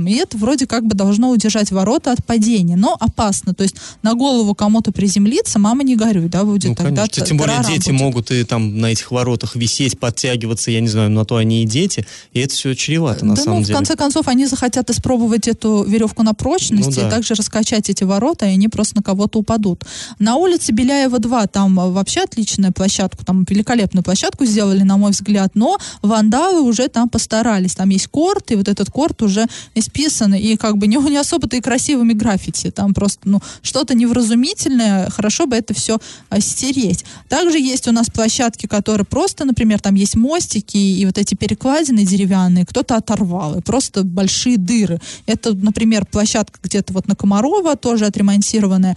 И 0.07 0.15
это 0.17 0.37
вроде 0.37 0.67
как 0.67 0.85
бы 0.85 0.95
должно 0.95 1.31
удержать 1.31 1.71
ворота 1.71 2.13
от 2.13 2.25
падения. 2.25 2.77
Но 2.77 2.97
опасно. 2.99 3.55
То 3.55 3.63
есть 3.63 3.77
на 4.03 4.15
голову 4.15 4.55
кому-то 4.55 4.93
приземлиться, 4.93 5.59
мама 5.59 5.83
не 5.83 5.97
горюй, 5.97 6.29
да, 6.29 6.45
будет 6.45 6.71
ну, 6.71 6.75
тогда 6.75 7.03
конечно. 7.03 7.27
Тем 7.27 7.37
более 7.37 7.63
дети 7.65 7.91
будет. 7.91 8.01
могут 8.01 8.31
и 8.31 8.45
там 8.45 8.79
на 8.79 8.87
этих 8.87 9.11
воротах 9.11 9.57
висеть, 9.57 9.99
подтягиваться, 9.99 10.71
я 10.71 10.81
не 10.81 10.89
знаю, 10.89 11.11
на 11.11 11.25
то 11.25 11.37
они 11.37 11.63
и 11.63 11.67
дети. 11.67 12.07
И 12.33 12.41
это 12.41 12.55
все 12.55 12.75
чревато, 12.75 13.25
на 13.25 13.35
да, 13.35 13.43
самом 13.43 13.59
ну, 13.59 13.65
деле. 13.65 13.75
в 13.75 13.77
конце 13.77 13.97
концов, 13.97 14.29
они 14.29 14.47
захотят 14.47 14.91
испробовать 14.91 15.49
эту 15.49 15.85
веревку 15.85 16.23
на 16.23 16.35
прочность 16.35 16.97
ну, 16.97 17.03
да. 17.03 17.09
и 17.09 17.11
также 17.11 17.35
раскачать 17.35 17.91
эти 17.91 18.05
ворота, 18.05 18.47
и 18.47 18.51
они 18.51 18.69
просто 18.69 18.97
на 18.97 19.03
кого-то 19.03 19.39
упадут. 19.39 19.85
На 20.19 20.37
улице 20.37 20.73
Беляева 20.73 21.19
2 21.19 21.47
там 21.49 21.77
вообще 21.93 22.21
отличная 22.21 22.73
площадка, 22.73 23.25
там 23.25 23.45
великолепную 23.49 24.05
площадку 24.05 24.45
сделали, 24.45 24.83
на 24.83 24.97
мой 24.97 25.13
взгляд, 25.13 25.53
но 25.55 25.79
вандалы 26.03 26.61
уже 26.61 26.89
там 26.89 27.09
постарались. 27.09 27.75
Там 27.75 27.89
есть 27.91 28.09
корт, 28.09 28.51
и 28.51 28.57
вот 28.57 28.69
этот 28.69 28.91
корт 28.91 29.23
уже 29.23 29.46
исписаны, 29.75 30.41
и 30.41 30.57
как 30.57 30.79
бы 30.79 30.87
не, 30.87 30.97
не 30.97 31.17
особо-то 31.17 31.57
и 31.57 31.61
красивыми 31.61 32.13
граффити, 32.13 32.71
там 32.71 32.95
просто, 32.95 33.21
ну, 33.25 33.41
что-то 33.63 33.95
невразумительное, 33.95 35.11
хорошо 35.11 35.47
бы 35.47 35.57
это 35.57 35.75
все 35.75 35.99
а, 36.29 36.41
стереть. 36.41 37.05
Также 37.29 37.59
есть 37.59 37.89
у 37.89 37.93
нас 37.93 38.09
площадки, 38.09 38.67
которые 38.67 39.05
просто, 39.05 39.45
например, 39.45 39.81
там 39.81 39.95
есть 39.95 40.17
мостики 40.17 40.77
и 40.77 41.05
вот 41.07 41.19
эти 41.19 41.35
перекладины 41.35 42.05
деревянные, 42.05 42.67
кто-то 42.67 42.97
оторвал, 42.97 43.59
и 43.59 43.63
просто 43.63 44.05
большие 44.05 44.57
дыры. 44.57 45.01
Это, 45.27 45.55
например, 45.55 46.07
площадка 46.07 46.59
где-то 46.63 46.93
вот 46.93 47.09
на 47.09 47.15
Комарова, 47.15 47.77
тоже 47.77 48.07
отремонтированная. 48.07 48.97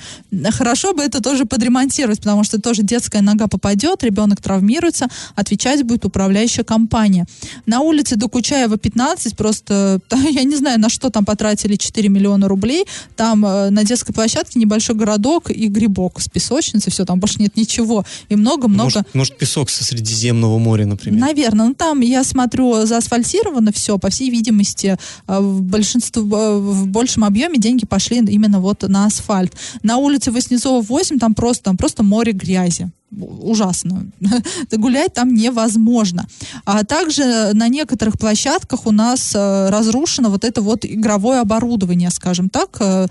Хорошо 0.52 0.94
бы 0.94 1.04
это 1.04 1.22
тоже 1.22 1.46
подремонтировать, 1.46 2.20
потому 2.20 2.44
что 2.44 2.62
тоже 2.62 2.84
детская 2.84 3.22
нога 3.22 3.48
попадет, 3.48 4.04
ребенок 4.04 4.42
травмируется, 4.42 5.08
отвечать 5.36 5.84
будет 5.84 6.06
управляющая 6.06 6.64
компания. 6.64 7.26
На 7.66 7.82
улице 7.82 8.16
Докучаева 8.16 8.78
15 8.78 9.36
просто, 9.36 10.00
я 10.34 10.44
не 10.44 10.56
знаю, 10.56 10.80
на 10.80 10.90
что 10.90 11.10
там 11.10 11.26
потратили 11.26 11.76
4 11.76 12.10
миллиона 12.10 12.48
рублей. 12.48 12.86
Там 13.16 13.46
э, 13.46 13.70
на 13.70 13.84
детской 13.84 14.14
площадке 14.14 14.60
небольшой 14.60 14.96
городок 14.96 15.50
и 15.50 15.68
грибок 15.68 16.20
с 16.22 16.30
песочницей, 16.30 16.92
все, 16.92 17.06
там 17.06 17.20
больше 17.20 17.36
нет 17.40 17.56
ничего. 17.56 18.06
И 18.30 18.36
много-много... 18.36 18.84
Может, 18.84 19.16
может, 19.16 19.38
песок 19.38 19.70
со 19.70 19.84
Средиземного 19.84 20.58
моря, 20.58 20.86
например? 20.86 21.20
Наверное. 21.20 21.68
Ну, 21.68 21.74
там, 21.74 22.02
я 22.02 22.24
смотрю, 22.24 22.86
заасфальтировано 22.86 23.72
все, 23.72 23.98
по 23.98 24.10
всей 24.10 24.30
видимости, 24.30 24.98
э, 25.28 25.40
в 25.40 25.62
большинстве, 25.62 26.22
э, 26.22 26.58
в 26.58 26.88
большем 26.88 27.24
объеме 27.24 27.58
деньги 27.58 27.86
пошли 27.86 28.18
именно 28.18 28.60
вот 28.60 28.84
на 28.84 29.06
асфальт. 29.06 29.54
На 29.84 29.98
улице 29.98 30.32
Воснецова 30.32 30.82
8 30.82 31.20
там 31.20 31.34
просто, 31.34 31.66
там 31.66 31.78
просто 31.78 32.04
море 32.04 32.32
грязи. 32.32 32.90
Ужасно. 33.12 34.06
Гулять 34.72 35.14
там 35.14 35.34
невозможно. 35.34 36.28
А 36.66 36.84
также 36.84 37.52
на 37.54 37.68
некоторых 37.68 38.20
площадках 38.20 38.86
у 38.86 38.92
нас 38.92 39.32
э, 39.34 39.70
разрушено 39.70 40.30
вот 40.30 40.44
это 40.44 40.62
вот 40.62 40.86
игровое 40.86 41.40
оборудование, 41.40 42.12
скажем 42.12 42.50
так. 42.50 42.78
Э, 42.80 43.08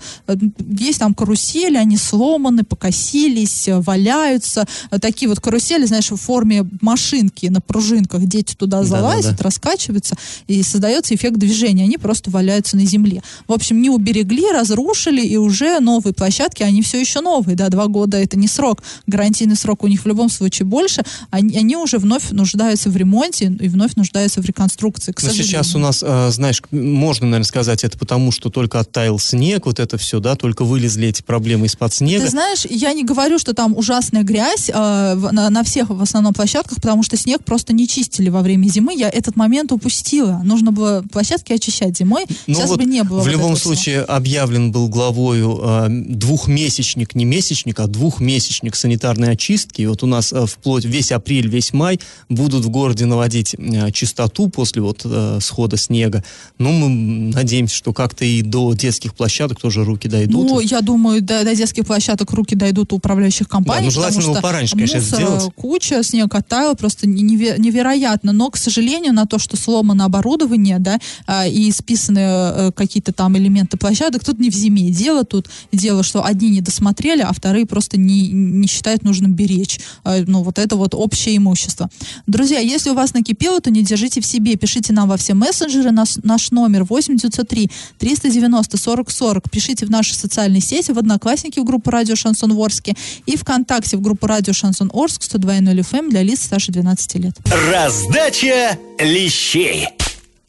есть 0.69 0.99
там 0.99 1.13
карусели, 1.13 1.77
они 1.77 1.97
сломаны, 1.97 2.63
покосились, 2.63 3.67
э, 3.67 3.79
валяются. 3.79 4.65
Такие 5.01 5.27
вот 5.27 5.39
карусели, 5.39 5.85
знаешь, 5.85 6.11
в 6.11 6.15
форме 6.15 6.65
машинки 6.81 7.47
на 7.47 7.61
пружинках. 7.61 8.25
Дети 8.25 8.55
туда 8.55 8.83
залазят, 8.83 9.23
да, 9.23 9.31
да, 9.31 9.37
да. 9.37 9.43
раскачиваются, 9.43 10.15
и 10.47 10.63
создается 10.63 11.13
эффект 11.15 11.37
движения. 11.37 11.83
Они 11.83 11.97
просто 11.97 12.31
валяются 12.31 12.77
на 12.77 12.85
земле. 12.85 13.21
В 13.47 13.53
общем, 13.53 13.81
не 13.81 13.89
уберегли, 13.89 14.51
разрушили, 14.51 15.21
и 15.21 15.37
уже 15.37 15.79
новые 15.79 16.13
площадки, 16.13 16.63
они 16.63 16.81
все 16.81 16.99
еще 16.99 17.21
новые, 17.21 17.55
да, 17.55 17.69
два 17.69 17.87
года 17.87 18.17
это 18.17 18.37
не 18.37 18.47
срок. 18.47 18.83
Гарантийный 19.07 19.55
срок 19.55 19.83
у 19.83 19.88
них 19.89 20.03
в 20.03 20.07
любом 20.07 20.29
случае 20.29 20.65
больше. 20.65 21.03
Они, 21.29 21.57
они 21.57 21.75
уже 21.75 21.97
вновь 21.97 22.31
нуждаются 22.31 22.89
в 22.89 22.97
ремонте 22.97 23.45
и 23.59 23.67
вновь 23.67 23.95
нуждаются 23.95 24.41
в 24.41 24.45
реконструкции, 24.45 25.11
к 25.11 25.21
Но 25.21 25.29
сейчас 25.31 25.75
у 25.75 25.79
нас, 25.79 26.03
э, 26.05 26.29
знаешь, 26.31 26.61
можно, 26.71 27.25
наверное, 27.25 27.45
сказать 27.45 27.83
это 27.83 27.97
потому, 27.97 28.31
что 28.31 28.49
только 28.49 28.79
оттаял 28.79 29.19
снег, 29.19 29.65
вот 29.65 29.79
это 29.79 29.97
все, 29.97 30.19
да, 30.19 30.35
только 30.35 30.63
вылезли 30.63 31.07
эти 31.07 31.21
проблемы 31.21 31.65
из-под 31.67 31.93
снега. 31.93 32.25
Ты 32.25 32.31
знаешь, 32.31 32.65
я 32.69 32.93
не 32.93 33.03
говорю, 33.03 33.39
что 33.39 33.53
там 33.53 33.75
ужасная 33.77 34.23
грязь 34.23 34.69
э, 34.69 34.73
на, 34.73 35.49
на 35.49 35.63
всех 35.63 35.89
в 35.89 36.01
основном 36.01 36.33
площадках, 36.33 36.77
потому 36.81 37.03
что 37.03 37.17
снег 37.17 37.43
просто 37.43 37.73
не 37.73 37.87
чистили 37.87 38.29
во 38.29 38.41
время 38.41 38.67
зимы. 38.67 38.93
Я 38.95 39.09
этот 39.09 39.35
момент 39.35 39.71
упустила. 39.71 40.41
Нужно 40.43 40.71
было 40.71 41.03
площадки 41.11 41.53
очищать 41.53 41.97
зимой. 41.97 42.25
Ну 42.47 42.55
сейчас 42.55 42.69
вот 42.69 42.79
бы 42.79 42.85
не 42.85 43.03
было. 43.03 43.19
В 43.19 43.23
вот 43.23 43.31
любом 43.31 43.55
случае 43.57 44.03
всего. 44.03 44.15
объявлен 44.15 44.71
был 44.71 44.87
главою 44.87 45.59
э, 45.61 45.87
двухмесячник, 45.89 47.15
не 47.15 47.25
месячник, 47.25 47.79
а 47.79 47.87
двухмесячник 47.87 48.75
санитарной 48.75 49.31
очистки. 49.31 49.78
И 49.79 49.85
вот 49.85 50.03
у 50.03 50.07
нас 50.07 50.33
э, 50.33 50.45
вплоть 50.45 50.83
весь 50.83 51.11
апрель, 51.11 51.47
весь 51.47 51.71
май 51.71 51.99
будут 52.27 52.65
в 52.65 52.69
городе 52.69 53.05
наводить 53.05 53.55
э, 53.57 53.91
чистоту 53.91 54.49
после 54.49 54.81
вот 54.81 55.01
э, 55.05 55.39
схода 55.41 55.77
снега. 55.77 56.23
Ну, 56.57 56.71
мы 56.71 57.33
надеемся, 57.33 57.75
что 57.75 57.93
как-то 57.93 58.25
и 58.25 58.41
до 58.41 58.73
детских 58.73 59.15
площадок 59.15 59.59
тоже 59.59 59.85
руки 59.85 60.09
дойдут. 60.09 60.49
Ну, 60.49 60.59
я 60.59 60.81
думаю, 60.81 61.21
до, 61.21 61.45
до 61.45 61.55
детских 61.55 61.85
площадок 61.85 62.31
руки 62.31 62.55
дойдут 62.55 62.91
у 62.91 62.97
управляющих 62.97 63.47
компаний. 63.47 63.79
Да, 63.79 63.85
ну, 63.85 63.91
желательно 63.91 64.21
его 64.23 64.35
пораньше, 64.35 64.75
конечно, 64.75 64.99
мусора, 64.99 65.21
сделать. 65.21 65.53
куча, 65.55 66.03
снег 66.03 66.35
оттаял, 66.35 66.75
просто 66.75 67.07
невероятно. 67.07 68.33
Но, 68.33 68.49
к 68.49 68.57
сожалению, 68.57 69.13
на 69.13 69.25
то, 69.25 69.39
что 69.39 69.55
сломано 69.55 70.03
оборудование, 70.03 70.79
да, 70.79 70.99
а, 71.25 71.47
и 71.47 71.71
списаны 71.71 72.73
какие-то 72.73 73.13
там 73.13 73.37
элементы 73.37 73.77
площадок, 73.77 74.25
тут 74.25 74.39
не 74.39 74.49
в 74.49 74.53
зиме 74.53 74.89
дело, 74.89 75.23
тут 75.23 75.47
дело, 75.71 76.03
что 76.03 76.25
одни 76.25 76.49
не 76.49 76.59
досмотрели, 76.59 77.21
а 77.21 77.31
вторые 77.31 77.65
просто 77.65 77.97
не, 77.97 78.29
не 78.29 78.67
считают 78.67 79.03
нужным 79.03 79.33
беречь. 79.33 79.68
А, 80.03 80.23
ну, 80.25 80.43
вот 80.43 80.57
это 80.57 80.75
вот 80.75 80.95
общее 80.95 81.37
имущество. 81.37 81.89
Друзья, 82.27 82.59
если 82.59 82.89
у 82.89 82.93
вас 82.93 83.13
накипело, 83.13 83.59
то 83.61 83.71
не 83.71 83.83
держите 83.83 84.21
в 84.21 84.25
себе. 84.25 84.55
Пишите 84.55 84.93
нам 84.93 85.09
во 85.09 85.17
все 85.17 85.33
мессенджеры. 85.33 85.91
Наш, 85.91 86.17
наш 86.23 86.51
номер 86.51 86.83
8903 86.83 87.69
390 87.97 88.77
40 88.77 89.11
40. 89.11 89.51
Пишите 89.51 89.85
в 89.85 89.89
наши 89.89 90.15
социальные 90.15 90.61
сети, 90.61 90.91
в 90.91 90.97
Одноклассники 90.97 91.59
в 91.59 91.63
группу 91.63 91.91
Радио 91.91 92.15
Шансон 92.15 92.51
Орске 92.51 92.95
и 93.25 93.35
ВКонтакте 93.35 93.97
в 93.97 94.01
группу 94.01 94.27
Радио 94.27 94.53
Шансон 94.53 94.89
Орск 94.93 95.21
102.0 95.23 95.79
FM 95.79 95.99
эм 95.99 96.09
для 96.09 96.23
лиц 96.23 96.43
старше 96.43 96.71
12 96.71 97.15
лет. 97.15 97.35
Раздача 97.71 98.77
лещей. 98.99 99.98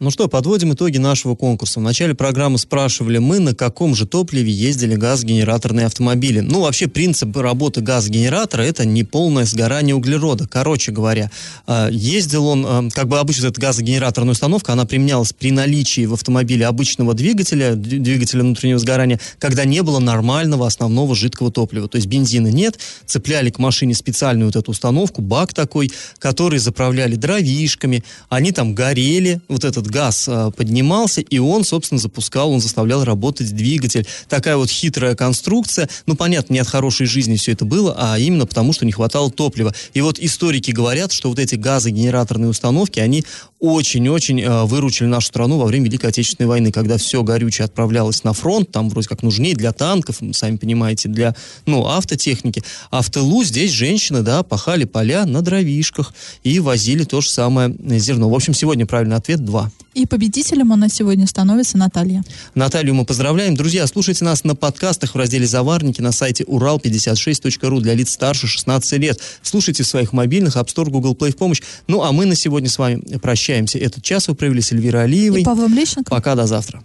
Ну 0.03 0.11
что, 0.11 0.29
подводим 0.29 0.73
итоги 0.73 0.97
нашего 0.97 1.35
конкурса. 1.35 1.79
В 1.79 1.83
начале 1.83 2.15
программы 2.15 2.57
спрашивали 2.57 3.19
мы, 3.19 3.39
на 3.39 3.55
каком 3.55 3.95
же 3.95 4.07
топливе 4.07 4.51
ездили 4.51 4.97
газогенераторные 4.97 5.85
автомобили. 5.85 6.41
Ну, 6.41 6.63
вообще, 6.63 6.89
принцип 6.89 7.37
работы 7.37 7.83
газогенератора– 7.83 8.63
это 8.65 8.87
не 8.87 9.05
полное 9.05 9.45
сгорание 9.45 9.95
углерода. 9.95 10.49
Короче 10.49 10.91
говоря, 10.91 11.31
а, 11.67 11.91
ездил 11.91 12.47
он, 12.47 12.65
а, 12.67 12.89
как 12.95 13.09
бы 13.09 13.19
обычно 13.19 13.49
эта 13.49 13.61
газогенераторная 13.61 14.33
установка, 14.33 14.73
она 14.73 14.87
применялась 14.87 15.35
при 15.35 15.51
наличии 15.51 16.07
в 16.07 16.15
автомобиле 16.15 16.67
обычного 16.67 17.13
двигателя, 17.13 17.75
двигателя 17.75 18.41
внутреннего 18.41 18.79
сгорания, 18.79 19.21
когда 19.39 19.67
не 19.67 19.83
было 19.83 19.99
нормального 19.99 20.67
основного 20.67 21.15
жидкого 21.15 21.53
топлива. 21.53 21.89
То 21.89 21.97
есть 21.97 22.09
бензина 22.09 22.47
нет, 22.47 22.79
цепляли 23.05 23.51
к 23.51 23.59
машине 23.59 23.95
специальную 23.95 24.47
вот 24.47 24.57
эту 24.57 24.71
установку, 24.71 25.21
бак 25.21 25.53
такой, 25.53 25.93
который 26.19 26.59
заправляли 26.59 27.17
дровишками, 27.17 28.03
они 28.31 28.53
там 28.53 28.75
горели, 28.75 29.43
вот 29.49 29.65
этот 29.65 29.90
газ 29.91 30.27
э, 30.29 30.51
поднимался, 30.57 31.21
и 31.21 31.39
он, 31.39 31.65
собственно, 31.65 32.01
запускал, 32.01 32.51
он 32.53 32.61
заставлял 32.61 33.05
работать 33.05 33.55
двигатель. 33.55 34.07
Такая 34.29 34.57
вот 34.57 34.71
хитрая 34.71 35.15
конструкция. 35.15 35.89
Ну, 36.07 36.17
понятно, 36.17 36.55
не 36.55 36.61
от 36.61 36.69
хорошей 36.69 37.07
жизни 37.07 37.37
все 37.37 37.53
это 37.53 37.65
было, 37.65 37.95
а 37.99 38.19
именно 38.19 38.47
потому, 38.47 38.73
что 38.73 38.87
не 38.87 38.93
хватало 38.93 39.31
топлива. 39.31 39.75
И 39.95 40.01
вот 40.01 40.19
историки 40.19 40.71
говорят, 40.71 41.13
что 41.13 41.29
вот 41.29 41.39
эти 41.39 41.57
газогенераторные 41.57 42.51
установки, 42.51 43.01
они 43.01 43.25
очень-очень 43.61 44.41
э, 44.41 44.65
выручили 44.65 45.07
нашу 45.07 45.29
страну 45.29 45.59
во 45.59 45.67
время 45.67 45.85
Великой 45.85 46.07
Отечественной 46.07 46.49
войны, 46.49 46.73
когда 46.73 46.97
все 46.97 47.23
горючее 47.23 47.67
отправлялось 47.67 48.25
на 48.25 48.33
фронт, 48.33 48.73
там 48.73 48.89
вроде 48.89 49.09
как 49.09 49.23
нужнее 49.23 49.55
для 49.55 49.73
танков, 49.73 50.21
сами 50.33 50.57
понимаете, 50.57 51.09
для, 51.09 51.37
ну, 51.67 51.87
автотехники. 51.87 52.63
А 52.91 53.03
в 53.03 53.11
тылу 53.11 53.45
здесь 53.45 53.71
женщины, 53.71 54.23
да, 54.23 54.43
пахали 54.43 54.85
поля 54.85 55.27
на 55.27 55.43
дровишках 55.43 56.15
и 56.43 56.59
возили 56.59 57.05
то 57.05 57.21
же 57.21 57.31
самое 57.31 57.75
зерно. 57.99 58.31
В 58.31 58.35
общем, 58.35 58.55
сегодня 58.55 58.87
правильный 58.87 59.17
ответ 59.17 59.45
2. 59.45 59.71
И 59.93 60.07
победителем 60.07 60.71
у 60.71 60.77
нас 60.77 60.93
сегодня 60.95 61.27
становится 61.27 61.77
Наталья. 61.77 62.23
Наталью 62.55 62.95
мы 62.95 63.05
поздравляем. 63.05 63.57
Друзья, 63.57 63.87
слушайте 63.89 64.25
нас 64.25 64.45
на 64.45 64.55
подкастах 64.55 65.15
в 65.15 65.19
разделе 65.19 65.47
«Заварники» 65.47 66.01
на 66.01 66.13
сайте 66.13 66.45
урал56.ру 66.45 67.81
для 67.81 67.95
лиц 67.95 68.11
старше 68.13 68.47
16 68.47 68.93
лет. 69.01 69.21
Слушайте 69.43 69.83
в 69.83 69.89
своих 69.89 70.13
мобильных, 70.13 70.57
App 70.57 70.67
Store, 70.67 70.91
Google 70.91 71.15
Play 71.15 71.33
в 71.33 71.37
помощь. 71.37 71.61
Ну, 71.89 72.03
а 72.03 72.13
мы 72.13 72.27
на 72.27 72.37
сегодня 72.37 72.71
с 72.71 72.79
вами 72.79 73.01
прощаемся. 73.19 73.79
Этот 73.79 74.05
час 74.05 74.29
вы 74.29 74.37
провели 74.37 74.61
с 74.61 74.71
Эльвирой 74.71 75.05
Алиевой. 75.05 75.41
И 75.41 75.45
Павлом 75.45 75.75
Лещенко. 75.75 76.09
Пока, 76.09 76.37
до 76.37 76.47
завтра. 76.47 76.85